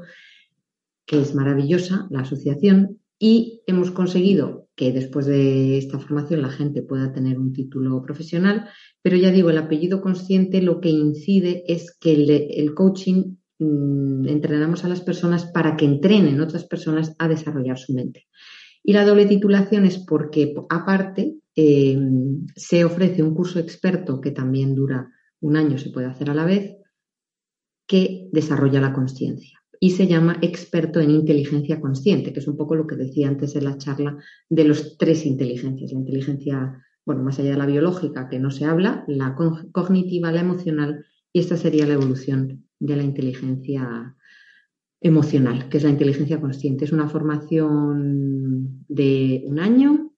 [1.05, 6.83] que es maravillosa, la asociación, y hemos conseguido que después de esta formación la gente
[6.83, 8.69] pueda tener un título profesional,
[9.01, 14.85] pero ya digo, el apellido consciente lo que incide es que el, coaching mm, entrenamos
[14.85, 18.27] a las personas para que entrenen otras personas a desarrollar su mente.
[18.83, 24.75] Y la doble titulación es porque, aparte, em, se ofrece un curso experto que también
[24.75, 25.09] dura
[25.41, 26.75] un año, se puede hacer a la vez,
[27.87, 32.75] que desarrolla la conciencia y se llama experto en inteligencia consciente, que es un poco
[32.75, 34.17] lo que decía antes en la charla
[34.49, 35.91] de los tres inteligencias.
[35.91, 39.35] La inteligencia, bueno, más allá de la biológica, que no se habla, la
[39.71, 44.15] cognitiva, la emocional, y esta sería la evolución de la inteligencia
[45.01, 46.85] emocional, que es la inteligencia consciente.
[46.85, 50.11] Es una formación de un año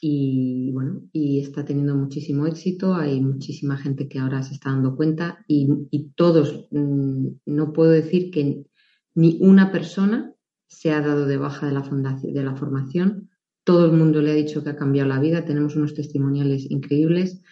[0.00, 2.94] y bueno, y está teniendo muchísimo éxito.
[2.94, 8.30] Hay muchísima gente que ahora se está dando cuenta y, todos, mm, no puedo decir
[8.30, 8.66] que
[9.14, 10.34] ni una persona
[10.66, 13.30] se ha dado de baja de la, fundación, de la formación.
[13.64, 15.44] Todo el mundo le ha dicho que ha cambiado la vida.
[15.44, 17.42] Tenemos unos testimoniales increíbles.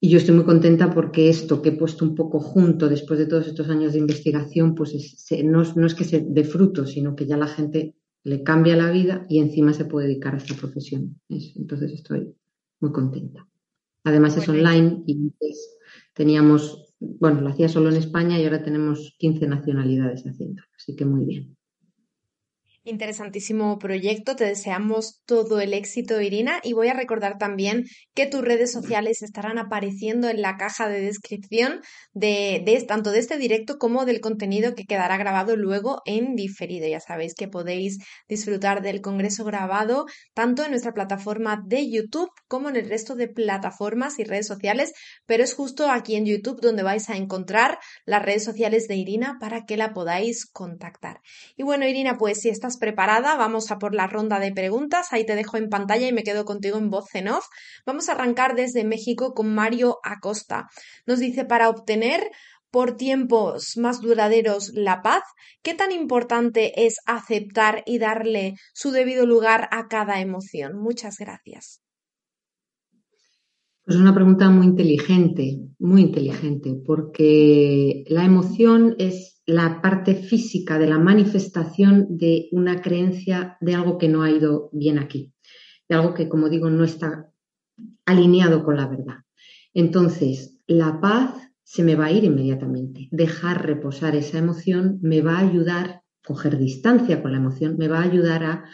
[0.00, 3.26] Y yo estoy muy contenta porque esto que he puesto un poco junto después de
[3.26, 4.92] todos estos años de investigación, pues
[5.44, 9.26] no, es que se dé fruto, sino que ya la gente le cambia la vida
[9.28, 11.20] y encima se puede dedicar a esta profesión.
[11.28, 12.32] Entonces estoy
[12.80, 13.48] muy contenta.
[14.04, 15.32] Además es online y
[16.14, 21.04] teníamos bueno, lo hacía solo en España y ahora tenemos 15 nacionalidades haciendo, así que
[21.04, 21.57] muy bien.
[22.88, 27.84] Interesantísimo proyecto, te deseamos todo el éxito, Irina, y voy a recordar también
[28.14, 31.82] que tus redes sociales estarán apareciendo en la caja de descripción
[32.14, 36.88] de, tanto de este directo como del contenido que quedará grabado luego en diferido.
[36.88, 42.70] Ya sabéis que podéis disfrutar del congreso grabado tanto en nuestra plataforma de YouTube como
[42.70, 44.94] en el resto de plataformas y redes sociales,
[45.26, 49.36] pero es justo aquí en YouTube donde vais a encontrar las redes sociales de Irina
[49.38, 51.20] para que la podáis contactar.
[51.54, 55.12] Y bueno, Irina, pues si estás preparada, vamos a por la ronda de preguntas.
[55.12, 57.44] Ahí te dejo en pantalla y me quedo contigo en voz en off.
[57.84, 60.66] Vamos a arrancar desde México con Mario Acosta.
[61.06, 62.30] Nos dice, para obtener
[62.70, 65.22] por tiempos más duraderos la paz,
[65.62, 70.76] ¿qué tan importante es aceptar y darle su debido lugar a cada emoción?
[70.76, 71.80] Muchas gracias.
[73.86, 80.86] Es una pregunta muy inteligente, muy inteligente, porque la emoción es la parte física de
[80.86, 85.32] la manifestación de una creencia de algo que no ha ido bien aquí,
[85.88, 87.32] de algo que, como digo, no está
[88.04, 89.24] alineado con la verdad.
[89.72, 91.34] Entonces, la paz
[91.64, 93.08] se me va a ir inmediatamente.
[93.10, 98.00] Dejar reposar esa emoción me va a ayudar, coger distancia con la emoción, me va
[98.00, 98.64] a ayudar a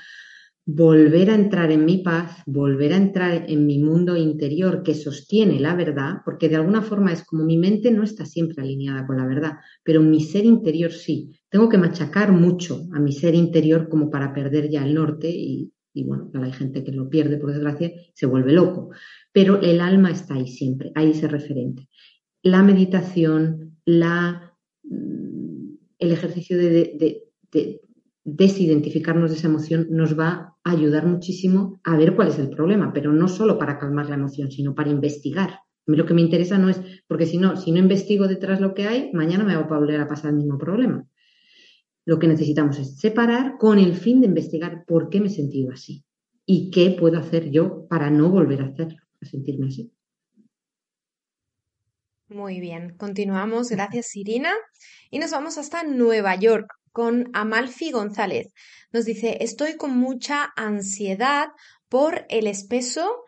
[0.66, 5.60] volver a entrar en mi paz, volver a entrar en mi mundo interior que sostiene
[5.60, 9.18] la verdad, porque de alguna forma es como mi mente no está siempre alineada con
[9.18, 9.52] la verdad,
[9.82, 11.32] pero mi ser interior sí.
[11.50, 15.70] Tengo que machacar mucho a mi ser interior como para perder ya el norte y,
[16.02, 18.90] bueno, hay gente que lo pierde por desgracia, se vuelve loco,
[19.32, 21.88] pero el alma está ahí siempre, ahí ese referente.
[22.42, 27.22] La meditación, la, mm, el ejercicio de
[28.24, 32.92] desidentificarnos de esa emoción nos va a ayudar muchísimo a ver cuál es el problema,
[32.92, 35.50] pero no solo para calmar la emoción, sino para investigar.
[35.50, 38.60] A mí lo que me interesa no es, porque si no, si no investigo detrás
[38.60, 41.06] lo que hay, mañana me va a volver a pasar el mismo problema.
[42.06, 45.70] Lo que necesitamos es separar con el fin de investigar por qué me he sentido
[45.72, 46.04] así
[46.46, 49.92] y qué puedo hacer yo para no volver a hacerlo, a sentirme así.
[52.28, 53.68] Muy bien, continuamos.
[53.70, 54.50] Gracias, Irina.
[55.10, 58.54] Y nos vamos hasta Nueva York con Amalfi González.
[58.92, 61.48] Nos dice, estoy con mucha ansiedad
[61.88, 63.24] por el espeso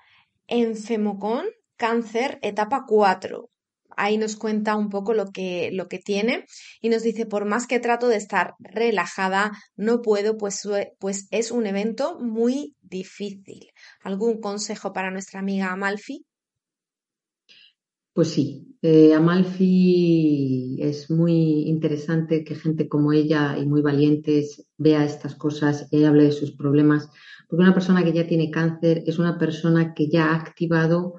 [0.46, 1.46] enfemocón
[1.76, 3.50] cáncer etapa 4.
[3.96, 6.44] Ahí nos cuenta un poco lo que, lo que tiene
[6.80, 10.62] y nos dice, por más que trato de estar relajada, no puedo, pues,
[11.00, 13.70] pues es un evento muy difícil.
[14.00, 16.24] ¿Algún consejo para nuestra amiga Amalfi?
[18.16, 25.04] Pues sí, eh, Amalfi es muy interesante que gente como ella y muy valientes vea
[25.04, 27.10] estas cosas y hable de sus problemas,
[27.46, 31.16] porque una persona que ya tiene cáncer es una persona que ya ha activado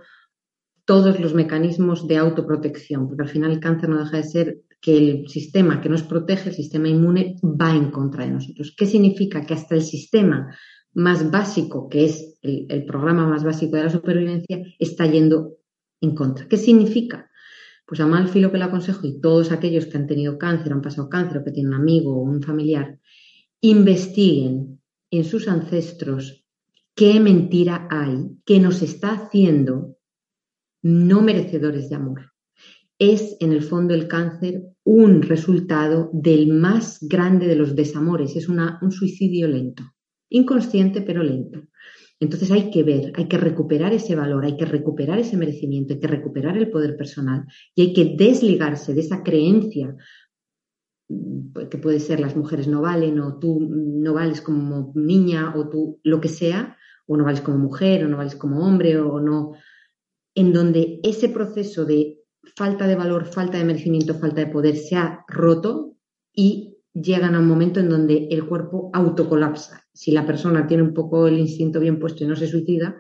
[0.86, 4.98] todos los mecanismos de autoprotección, porque al final el cáncer no deja de ser que
[4.98, 8.74] el sistema que nos protege, el sistema inmune, va en contra de nosotros.
[8.76, 9.46] ¿Qué significa?
[9.46, 10.52] Que hasta el sistema
[10.96, 15.58] más básico, que es el programa más básico de la supervivencia, está yendo
[16.02, 16.48] en contra.
[16.48, 17.30] ¿Qué significa?
[17.86, 20.82] Pues a Malfi lo que le aconsejo y todos aquellos que han tenido cáncer, han
[20.82, 23.00] pasado cáncer o que tienen un amigo o un familiar,
[23.62, 26.46] investiguen en sus ancestros
[26.96, 29.98] qué mentira hay que nos está haciendo
[30.82, 32.34] no merecedores de amor.
[33.00, 38.50] Es en el fondo el cáncer un resultado del más grande de los desamores, es
[38.50, 39.84] un suicidio lento,
[40.30, 41.62] inconsciente pero lento.
[42.20, 46.00] Entonces hay que ver, hay que recuperar ese valor, hay que recuperar ese merecimiento, hay
[46.00, 47.46] que recuperar el poder personal
[47.76, 49.96] y hay que desligarse de esa creencia
[51.10, 55.70] mm, que puede ser las mujeres no valen o tú no vales como niña o
[55.70, 59.20] tú lo que sea, o no vales como mujer o no vales como hombre o
[59.20, 59.54] no,
[60.36, 62.20] en donde ese proceso de
[62.56, 65.96] falta de valor, falta de merecimiento, falta de poder se ha roto
[66.34, 69.86] y llegan a un momento en donde el cuerpo autocolapsa.
[69.94, 72.98] Si la persona tiene un poco el instinto bien puesto y no se suicida,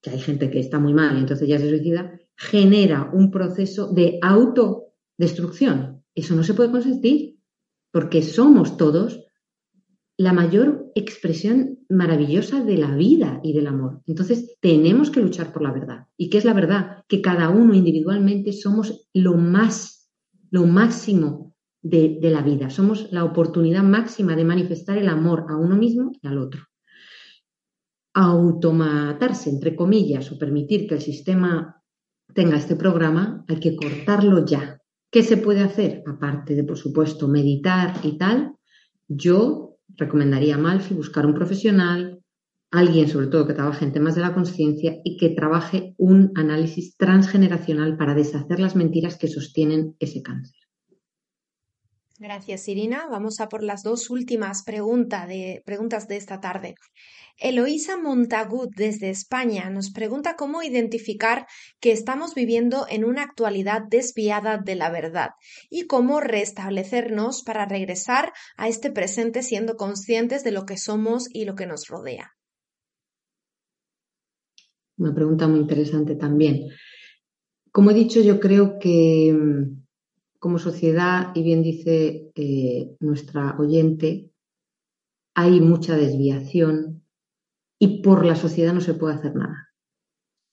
[0.00, 3.92] que hay gente que está muy mal y entonces ya se suicida, genera un proceso
[3.92, 6.04] de autodestrucción.
[6.14, 7.38] Eso no se puede consentir,
[7.90, 9.24] porque somos todos
[10.18, 14.00] la mayor expresión maravillosa de la vida y del amor.
[14.06, 16.06] Entonces, tenemos que luchar por la verdad.
[16.16, 17.04] ¿Y qué es la verdad?
[17.06, 20.10] Que cada uno individualmente somos lo más,
[20.50, 21.45] lo máximo
[21.88, 22.70] de, la vida.
[22.70, 26.62] Somos la oportunidad máxima de manifestar el amor a uno mismo y al otro.
[28.14, 31.82] Automatarse, entre comillas, o permitir que el sistema
[32.34, 34.78] tenga este programa, hay que cortarlo ya.
[35.10, 36.02] ¿Qué se puede hacer?
[36.06, 38.54] Aparte de, por supuesto, meditar y tal,
[39.06, 42.20] yo recomendaría a Malfi buscar un profesional,
[42.72, 46.96] alguien sobre todo que trabaje en temas de la conciencia y que trabaje un análisis
[46.96, 50.55] transgeneracional para deshacer las mentiras que sostienen ese cáncer.
[52.18, 53.06] Gracias, Irina.
[53.10, 56.74] Vamos a por las dos últimas preguntas de, preguntas de esta tarde.
[57.38, 61.46] Eloísa Montagut desde España nos pregunta cómo identificar
[61.78, 65.30] que estamos viviendo en una actualidad desviada de la verdad
[65.68, 71.44] y cómo restablecernos para regresar a este presente siendo conscientes de lo que somos y
[71.44, 72.30] lo que nos rodea.
[74.96, 76.70] Una pregunta muy interesante también.
[77.70, 79.85] Como he dicho, yo creo que mm,
[80.46, 84.30] como sociedad, y bien dice eh, nuestra oyente,
[85.34, 87.02] hay mucha desviación
[87.80, 89.70] y por la sociedad no se puede hacer nada.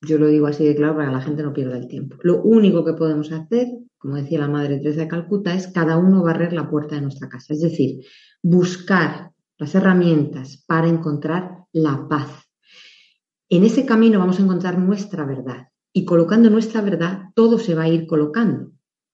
[0.01, 2.17] Yo lo digo así de claro para que la gente no pierda el tiempo.
[2.23, 3.67] Lo único que podemos hacer,
[3.99, 7.29] como decía la Madre Teresa de Calcuta, es cada uno barrer la puerta de nuestra
[7.29, 7.53] casa.
[7.53, 8.03] Es decir,
[8.41, 12.49] buscar las herramientas para encontrar la paz.
[13.47, 17.83] En ese camino vamos a encontrar nuestra verdad y colocando nuestra verdad todo se va
[17.83, 18.71] a ir colocando,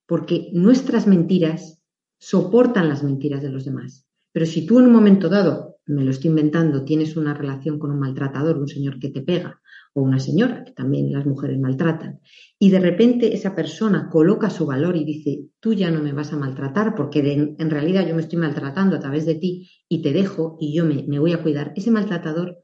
[0.09, 1.83] porque nuestras mentiras
[2.17, 4.07] soportan las mentiras de los demás.
[4.31, 7.91] Pero si tú en un momento dado me lo estoy inventando, tienes una relación con
[7.91, 9.61] un maltratador, un señor que te pega,
[9.93, 12.21] o una señora, que también las mujeres maltratan,
[12.57, 16.33] y de repente esa persona coloca su valor y dice, tú ya no me vas
[16.33, 17.19] a maltratar porque
[17.57, 20.85] en realidad yo me estoy maltratando a través de ti y te dejo y yo
[20.85, 22.63] me, me voy a cuidar, ese maltratador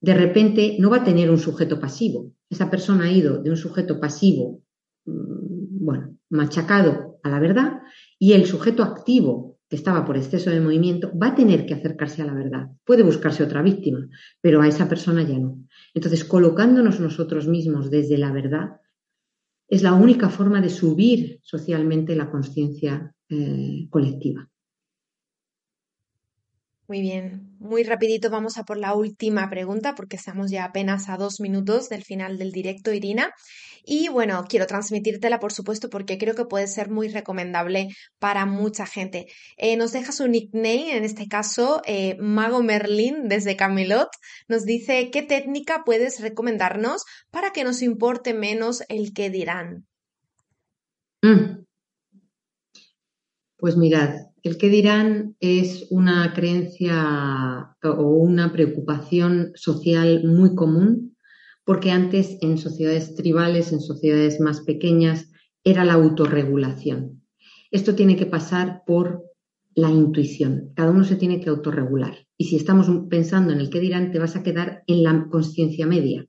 [0.00, 2.32] de repente no va a tener un sujeto pasivo.
[2.48, 4.62] Esa persona ha ido de un sujeto pasivo,
[5.06, 7.82] mm, bueno, machacado a la verdad,
[8.18, 12.22] y el sujeto activo que estaba por exceso de movimiento, va a tener que acercarse
[12.22, 12.68] a la verdad.
[12.84, 14.08] Puede buscarse otra víctima,
[14.40, 15.58] pero a esa persona ya no.
[15.92, 18.76] Entonces, colocándonos nosotros mismos desde la verdad,
[19.68, 24.48] es la única forma de subir socialmente la conciencia eh, colectiva.
[26.86, 31.16] Muy bien, muy rapidito vamos a por la última pregunta porque estamos ya apenas a
[31.16, 33.32] dos minutos del final del directo, Irina.
[33.84, 37.88] Y bueno, quiero transmitírtela, por supuesto, porque creo que puede ser muy recomendable
[38.18, 39.26] para mucha gente.
[39.56, 44.08] Eh, nos deja su nickname, en este caso, eh, Mago Merlin desde Camelot.
[44.48, 49.86] Nos dice, ¿qué técnica puedes recomendarnos para que nos importe menos el que dirán?
[51.22, 51.65] Mm.
[53.66, 61.16] Pues mirad, el que dirán es una creencia o una preocupación social muy común,
[61.64, 65.32] porque antes en sociedades tribales, en sociedades más pequeñas,
[65.64, 67.24] era la autorregulación.
[67.72, 69.24] Esto tiene que pasar por
[69.74, 70.70] la intuición.
[70.76, 72.14] Cada uno se tiene que autorregular.
[72.38, 75.88] Y si estamos pensando en el que dirán, te vas a quedar en la conciencia
[75.88, 76.24] media.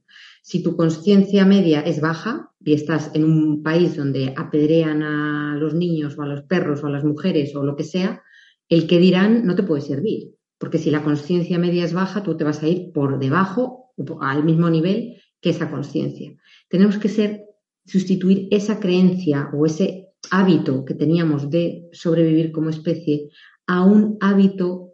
[0.49, 5.73] Si tu conciencia media es baja y estás en un país donde apedrean a los
[5.73, 8.23] niños o a los perros o a las mujeres o lo que sea,
[8.69, 10.35] el que dirán no te puede servir.
[10.57, 13.91] Porque si la conciencia media es baja, tú te vas a ir por debajo,
[14.21, 16.33] al mismo nivel que esa conciencia.
[16.69, 17.41] Tenemos que ser,
[17.85, 23.31] sustituir esa creencia o ese hábito que teníamos de sobrevivir como especie
[23.65, 24.91] a un hábito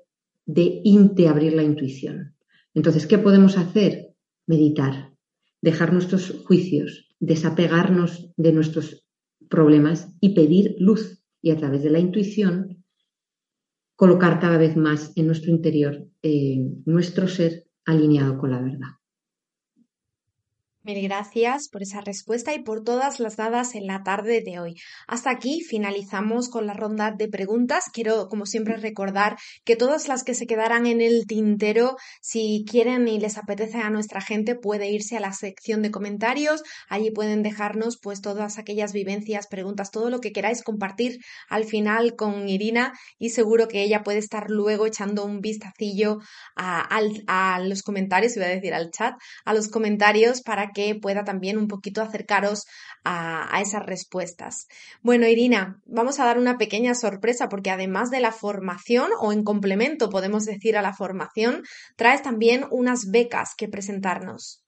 [0.48, 0.82] de
[1.30, 2.36] abrir la intuición.
[2.74, 4.16] Entonces, ¿qué podemos hacer?
[4.48, 5.13] Meditar,
[5.64, 9.08] dejar nuestros juicios, desapegarnos de nuestros
[9.50, 11.24] problemas y pedir luz.
[11.42, 12.84] Y a través de la intuición,
[13.96, 18.90] colocar cada vez más en nuestro interior eh, nuestro ser alineado con la verdad.
[20.86, 24.76] Mil gracias por esa respuesta y por todas las dadas en la tarde de hoy.
[25.08, 27.86] Hasta aquí finalizamos con la ronda de preguntas.
[27.94, 33.08] Quiero, como siempre, recordar que todas las que se quedaran en el tintero, si quieren
[33.08, 36.64] y les apetece a nuestra gente, puede irse a la sección de comentarios.
[36.90, 42.18] Allí pueden dejarnos pues todas aquellas vivencias, preguntas, todo lo que queráis compartir al final
[42.18, 46.18] con Irina y seguro que ella puede estar luego echando un vistacillo
[46.58, 49.14] a, a los comentarios, iba a decir al chat,
[49.46, 52.66] a los comentarios para que pueda también un poquito acercaros
[53.04, 54.68] a, esas respuestas.
[55.02, 59.44] Bueno, Irina, vamos a dar una pequeña sorpresa porque además de la formación o en
[59.44, 61.64] complemento podemos decir a la formación,
[61.96, 64.64] traes también unas becas que presentarnos.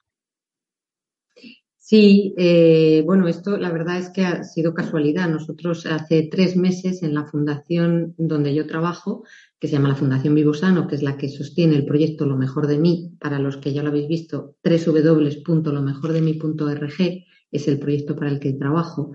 [1.88, 5.30] Sí, eh, bueno, esto la verdad es que ha sido casualidad.
[5.30, 9.24] Nosotros hace tres meses en la fundación donde yo trabajo
[9.60, 12.68] que se llama la Fundación Vivosano, que es la que sostiene el proyecto Lo Mejor
[12.68, 18.40] de Mí, para los que ya lo habéis visto, www.lomejordemí.org es el proyecto para el
[18.40, 19.12] que trabajo.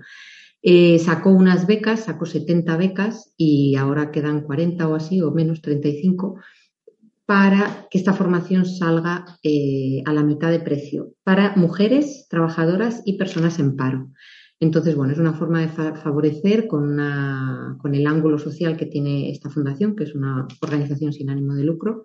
[0.63, 5.61] Eh, sacó unas becas, sacó 70 becas y ahora quedan 40 o así, o menos
[5.61, 6.39] 35,
[7.25, 13.17] para que esta formación salga eh, a la mitad de precio para mujeres trabajadoras y
[13.17, 14.09] personas en paro.
[14.61, 19.95] Entonces, bueno, es una forma de favorecer con, el ángulo social que tiene esta fundación,
[19.95, 22.03] que es una organización sin ánimo de lucro,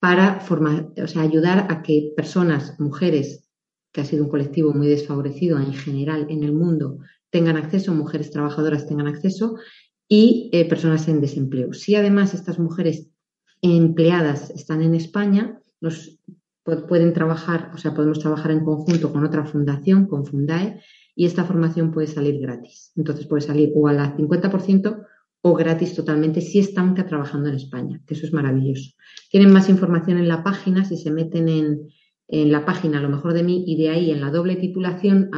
[0.00, 3.46] para formar, o sea, ayudar a que personas, mujeres,
[3.92, 6.96] que ha sido un colectivo muy desfavorecido en general en el mundo,
[7.28, 9.56] tengan acceso, mujeres trabajadoras tengan acceso
[10.08, 11.74] y eh, personas en desempleo.
[11.74, 13.10] Si además estas mujeres
[13.60, 16.18] empleadas están en España, nos
[16.88, 20.80] pueden trabajar, o sea, podemos trabajar en conjunto con otra fundación, con Fundae,
[21.14, 22.92] y esta formación puede salir gratis.
[22.96, 25.06] Entonces puede salir o al 50%
[25.42, 28.92] o gratis totalmente si están trabajando en España, que eso es maravilloso.
[29.30, 31.90] Tienen más información en la página, si se meten en,
[32.28, 35.30] la página a lo mejor de mí y de ahí en la doble titulación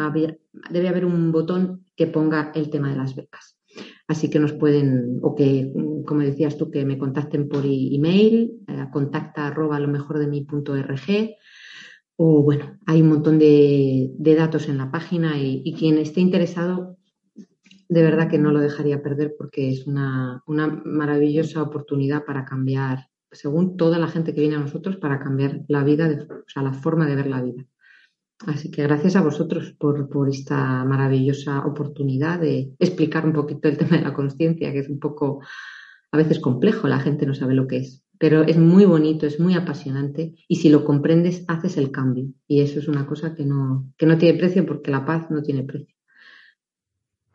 [0.71, 3.59] debe haber un botón que ponga el tema de las becas.
[4.07, 5.73] Así que nos pueden, o que,
[6.07, 10.45] como decías tú, que me contacten por email, eh, contacta arroba lo mejor de mí
[10.45, 11.35] punto rg,
[12.17, 16.97] o bueno, hay un montón de, datos en la página y, quien esté interesado,
[17.89, 23.09] de verdad que no lo dejaría perder porque es una, una maravillosa oportunidad para cambiar,
[23.33, 26.73] según toda la gente que viene a nosotros, para cambiar la vida, o sea, la
[26.73, 27.67] forma de ver la vida.
[28.47, 33.79] Así que gracias a vosotros por, por, esta maravillosa oportunidad de explicar un poquito el
[33.79, 35.41] tema de la conciencia, que es un poco
[36.13, 39.41] a veces complejo, la gente no sabe lo que es, pero es muy bonito, es
[39.41, 43.45] muy apasionante y si lo comprendes haces el cambio y eso es una cosa que
[43.45, 45.94] no, que no tiene precio porque la paz no tiene precio.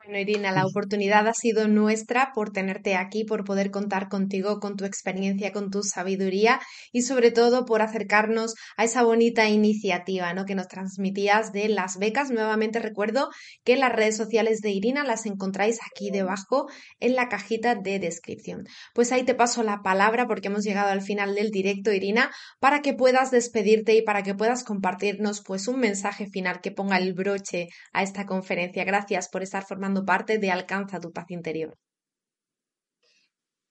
[0.10, 4.76] Bueno, Irina, la oportunidad ha sido nuestra por tenerte aquí, por poder contar contigo, con
[4.76, 6.60] tu experiencia, con tu sabiduría
[6.92, 10.46] y sobre todo por acercarnos a esa bonita iniciativa ¿no?
[10.46, 12.32] que nos transmitías de las becas.
[12.32, 13.30] Nuevamente recuerdo
[13.64, 16.66] que las redes sociales de Irina las encontráis aquí debajo
[17.00, 18.64] en la cajita de descripción.
[18.96, 22.82] Pues ahí te paso la palabra porque hemos llegado al final del directo, Irina, para
[22.82, 27.14] que puedas despedirte y para que puedas compartirnos pues un mensaje final que ponga el
[27.14, 28.84] broche a esta conferencia.
[28.86, 31.78] Gracias por estar formando parte de Alcanza tu paz interior?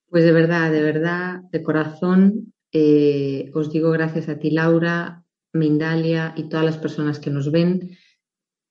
[0.09, 6.35] Pues de verdad, de verdad, de corazón, eh, os digo gracias a ti, Laura, Mindalia
[6.37, 7.97] y todas las personas que nos ven.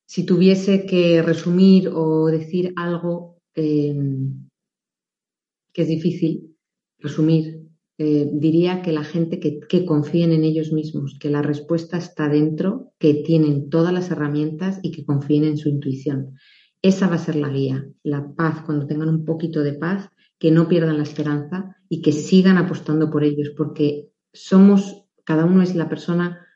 [0.05, 4.47] Si tuviese que resumir o decir algo em,
[5.73, 6.55] que es difícil
[6.99, 7.67] resumir,
[7.99, 12.29] eh, diría que la gente que, que confíen en ellos mismos, que la respuesta está
[12.29, 16.35] dentro, que tienen todas las herramientas y que confíen en su intuición.
[16.87, 20.09] Esa va a ser la guía, la paz, cuando tengan un poquito de paz,
[20.39, 25.61] que no pierdan la esperanza y que sigan apostando por ellos, porque somos, cada uno
[25.61, 26.47] es la persona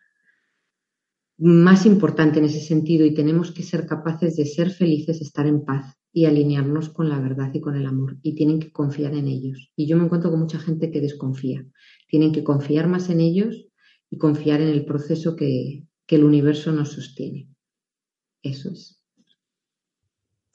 [1.37, 5.65] más importante en ese sentido y tenemos que ser capaces de ser felices, estar en
[5.65, 8.17] paz y alinearnos con la verdad y con el amor.
[8.21, 9.73] Y tienen que confiar en ellos.
[9.75, 11.67] Y yo me encuentro con mucha gente que desconfía.
[12.07, 13.67] Tienen que confiar más en ellos
[14.09, 17.49] y confiar en el proceso que, que el universo nos sostiene.
[18.41, 19.00] Eso es.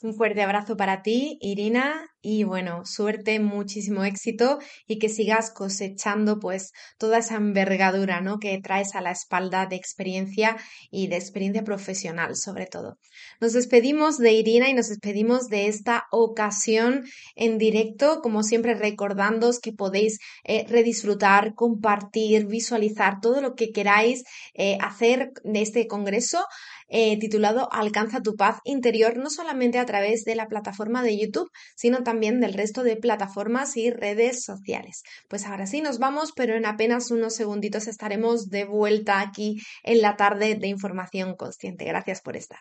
[0.06, 4.58] Un fuerte abrazo para ti, Irina, y bueno, suerte, muchísimo éxito
[4.88, 8.40] y que sigas cosechando pues toda esa envergadura, ¿no?
[8.40, 10.56] que traes a la espalda de experiencia
[10.90, 12.98] y de experiencia profesional sobre todo.
[13.40, 17.04] Nos despedimos de Irina y nos despedimos de esta ocasión
[17.36, 24.24] en directo, como siempre recordándoos que podéis eh, redisfrutar, compartir, visualizar todo lo que queráis
[24.54, 26.44] eh, hacer de este congreso
[26.88, 31.50] eh, titulado Alcanza tu paz interior, no solamente a través de la plataforma de YouTube,
[31.74, 35.02] sino también del resto de plataformas y redes sociales.
[35.28, 40.00] Pues ahora sí nos vamos, pero en apenas unos segunditos estaremos de vuelta aquí en
[40.00, 41.84] la tarde de información consciente.
[41.84, 42.60] Gracias por estar.